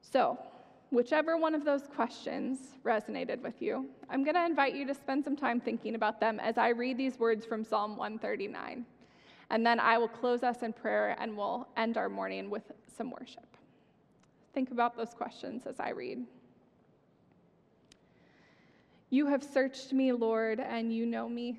So, 0.00 0.38
whichever 0.90 1.36
one 1.36 1.54
of 1.54 1.64
those 1.64 1.86
questions 1.94 2.58
resonated 2.84 3.40
with 3.42 3.60
you, 3.62 3.86
I'm 4.10 4.24
going 4.24 4.34
to 4.34 4.44
invite 4.44 4.74
you 4.74 4.86
to 4.86 4.94
spend 4.94 5.24
some 5.24 5.36
time 5.36 5.60
thinking 5.60 5.94
about 5.94 6.20
them 6.20 6.38
as 6.38 6.58
I 6.58 6.68
read 6.68 6.98
these 6.98 7.18
words 7.18 7.46
from 7.46 7.64
Psalm 7.64 7.96
139. 7.96 8.84
And 9.50 9.66
then 9.66 9.80
I 9.80 9.98
will 9.98 10.08
close 10.08 10.42
us 10.42 10.62
in 10.62 10.72
prayer 10.72 11.16
and 11.18 11.36
we'll 11.36 11.66
end 11.76 11.96
our 11.96 12.08
morning 12.08 12.50
with 12.50 12.72
some 12.96 13.10
worship. 13.10 13.46
Think 14.54 14.70
about 14.70 14.96
those 14.96 15.14
questions 15.14 15.66
as 15.66 15.80
I 15.80 15.90
read. 15.90 16.24
You 19.10 19.26
have 19.26 19.42
searched 19.42 19.92
me, 19.92 20.12
Lord, 20.12 20.58
and 20.58 20.90
you 20.90 21.04
know 21.04 21.28
me. 21.28 21.58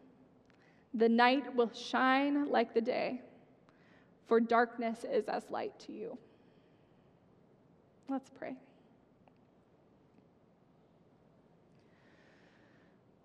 The 0.93 1.09
night 1.09 1.55
will 1.55 1.71
shine 1.73 2.49
like 2.49 2.73
the 2.73 2.81
day, 2.81 3.21
for 4.27 4.39
darkness 4.39 5.05
is 5.09 5.25
as 5.27 5.49
light 5.49 5.77
to 5.81 5.93
you. 5.93 6.17
Let's 8.09 8.29
pray. 8.29 8.55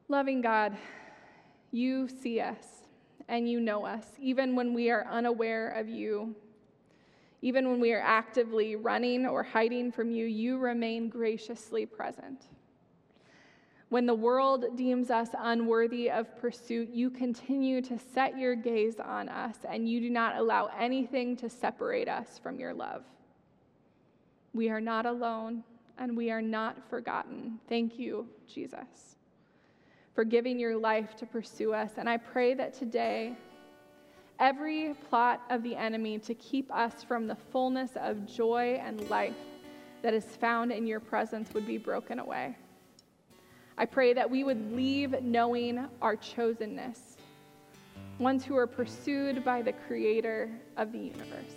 Loving 0.08 0.40
God, 0.40 0.76
you 1.72 2.08
see 2.08 2.38
us 2.38 2.84
and 3.28 3.50
you 3.50 3.58
know 3.58 3.84
us, 3.84 4.04
even 4.20 4.54
when 4.54 4.72
we 4.72 4.90
are 4.90 5.04
unaware 5.10 5.70
of 5.70 5.88
you. 5.88 6.36
Even 7.42 7.68
when 7.68 7.80
we 7.80 7.92
are 7.92 8.00
actively 8.00 8.76
running 8.76 9.26
or 9.26 9.42
hiding 9.42 9.90
from 9.90 10.10
you, 10.10 10.26
you 10.26 10.58
remain 10.58 11.08
graciously 11.08 11.84
present. 11.84 12.46
When 13.88 14.06
the 14.06 14.14
world 14.14 14.76
deems 14.76 15.10
us 15.10 15.28
unworthy 15.38 16.10
of 16.10 16.36
pursuit, 16.40 16.90
you 16.90 17.08
continue 17.08 17.80
to 17.82 17.98
set 17.98 18.36
your 18.36 18.56
gaze 18.56 18.98
on 18.98 19.28
us 19.28 19.56
and 19.68 19.88
you 19.88 20.00
do 20.00 20.10
not 20.10 20.36
allow 20.36 20.70
anything 20.78 21.36
to 21.36 21.48
separate 21.48 22.08
us 22.08 22.40
from 22.42 22.58
your 22.58 22.74
love. 22.74 23.04
We 24.54 24.70
are 24.70 24.80
not 24.80 25.06
alone 25.06 25.62
and 25.98 26.16
we 26.16 26.30
are 26.30 26.42
not 26.42 26.76
forgotten. 26.90 27.60
Thank 27.68 27.98
you, 27.98 28.26
Jesus 28.52 29.16
for 30.16 30.24
giving 30.24 30.58
your 30.58 30.76
life 30.76 31.14
to 31.14 31.26
pursue 31.26 31.74
us. 31.74 31.92
And 31.98 32.08
I 32.08 32.16
pray 32.16 32.54
that 32.54 32.72
today, 32.72 33.36
every 34.40 34.94
plot 35.10 35.42
of 35.50 35.62
the 35.62 35.76
enemy 35.76 36.18
to 36.20 36.34
keep 36.34 36.74
us 36.74 37.04
from 37.06 37.26
the 37.26 37.36
fullness 37.52 37.90
of 37.96 38.26
joy 38.26 38.80
and 38.82 39.08
life 39.10 39.36
that 40.02 40.14
is 40.14 40.24
found 40.24 40.72
in 40.72 40.86
your 40.86 41.00
presence 41.00 41.52
would 41.52 41.66
be 41.66 41.76
broken 41.76 42.18
away. 42.18 42.56
I 43.78 43.84
pray 43.84 44.12
that 44.14 44.30
we 44.30 44.42
would 44.42 44.74
leave 44.74 45.22
knowing 45.22 45.86
our 46.00 46.16
chosenness, 46.16 47.16
ones 48.18 48.44
who 48.44 48.56
are 48.56 48.66
pursued 48.66 49.44
by 49.44 49.60
the 49.60 49.72
creator 49.86 50.50
of 50.76 50.92
the 50.92 50.98
universe. 50.98 51.54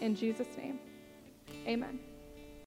In 0.00 0.14
Jesus' 0.14 0.56
name, 0.58 0.78
amen. 1.66 1.98